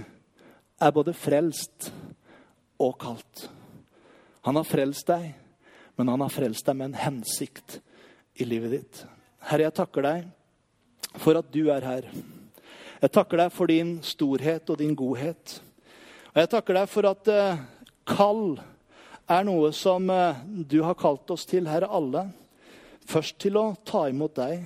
er 0.78 0.94
både 0.94 1.14
frelst 1.16 1.90
og 2.78 2.96
kalt. 3.00 3.48
Han 4.46 4.56
har 4.56 4.68
frelst 4.68 5.08
deg, 5.10 5.32
men 5.98 6.12
han 6.12 6.22
har 6.22 6.32
frelst 6.32 6.68
deg 6.68 6.78
med 6.78 6.92
en 6.92 7.00
hensikt 7.02 7.80
i 8.38 8.46
livet 8.46 8.76
ditt. 8.76 9.00
Herre, 9.48 9.66
jeg 9.66 9.76
takker 9.80 10.04
deg 10.06 11.18
for 11.18 11.40
at 11.40 11.48
du 11.52 11.68
er 11.74 11.84
her. 11.84 12.06
Jeg 12.98 13.14
takker 13.14 13.42
deg 13.42 13.54
for 13.54 13.70
din 13.70 13.96
storhet 14.06 14.70
og 14.70 14.78
din 14.80 14.94
godhet. 14.98 15.58
Og 16.34 16.40
jeg 16.42 16.50
takker 16.52 16.78
deg 16.78 16.90
for 16.90 17.08
at 17.10 17.30
eh, 17.32 17.60
kall 18.08 18.58
er 19.28 19.44
noe 19.44 19.70
som 19.76 20.08
eh, 20.10 20.40
du 20.44 20.80
har 20.82 20.96
kalt 20.98 21.30
oss 21.30 21.44
til, 21.48 21.68
Herre, 21.68 21.88
alle. 21.92 22.24
Først 23.08 23.38
til 23.42 23.58
å 23.60 23.70
ta 23.84 24.06
imot 24.08 24.36
deg, 24.38 24.64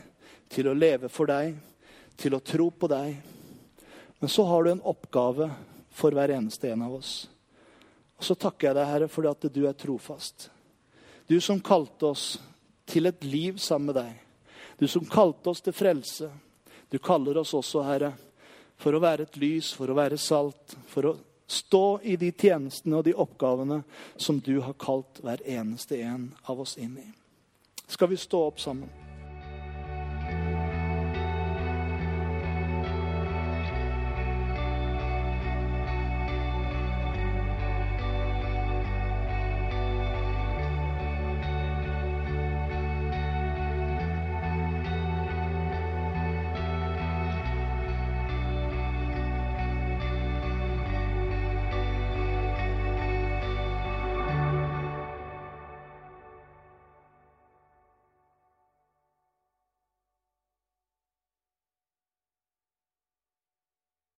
til 0.52 0.70
å 0.70 0.76
leve 0.76 1.10
for 1.10 1.30
deg, 1.30 1.56
til 2.18 2.36
å 2.36 2.42
tro 2.44 2.68
på 2.70 2.90
deg. 2.90 3.16
Men 4.22 4.30
så 4.30 4.46
har 4.46 4.64
du 4.64 4.72
en 4.72 4.84
oppgave 4.86 5.50
for 5.92 6.14
hver 6.14 6.34
eneste 6.36 6.70
en 6.70 6.86
av 6.86 6.94
oss. 7.00 7.12
Og 8.18 8.26
så 8.26 8.36
takker 8.38 8.70
jeg 8.70 8.78
deg, 8.78 8.90
Herre, 8.92 9.10
for 9.10 9.26
at 9.26 9.46
du 9.50 9.64
er 9.66 9.78
trofast. 9.78 10.48
Du 11.26 11.40
som 11.42 11.58
kalte 11.62 12.12
oss 12.12 12.26
til 12.86 13.10
et 13.10 13.24
liv 13.26 13.58
sammen 13.58 13.90
med 13.90 13.98
deg. 13.98 14.12
Du 14.78 14.86
som 14.90 15.06
kalte 15.06 15.50
oss 15.50 15.62
til 15.64 15.74
frelse. 15.74 16.30
Du 16.90 17.00
kaller 17.02 17.40
oss 17.40 17.54
også, 17.56 17.82
Herre, 17.86 18.12
for 18.78 18.94
å 18.94 19.02
være 19.02 19.26
et 19.26 19.38
lys, 19.42 19.72
for 19.74 19.90
å 19.90 19.96
være 19.96 20.18
salt, 20.20 20.76
for 20.90 21.08
å 21.08 21.12
stå 21.52 22.00
i 22.02 22.16
de 22.16 22.32
tjenestene 22.32 22.98
og 22.98 23.06
de 23.06 23.14
oppgavene 23.14 23.82
som 24.16 24.40
du 24.40 24.54
har 24.64 24.78
kalt 24.80 25.20
hver 25.20 25.44
eneste 25.44 26.00
en 26.00 26.30
av 26.48 26.64
oss 26.64 26.78
inn 26.80 26.96
i. 27.00 27.08
Skal 27.92 28.08
vi 28.08 28.20
stå 28.20 28.46
opp 28.48 28.60
sammen? 28.62 29.01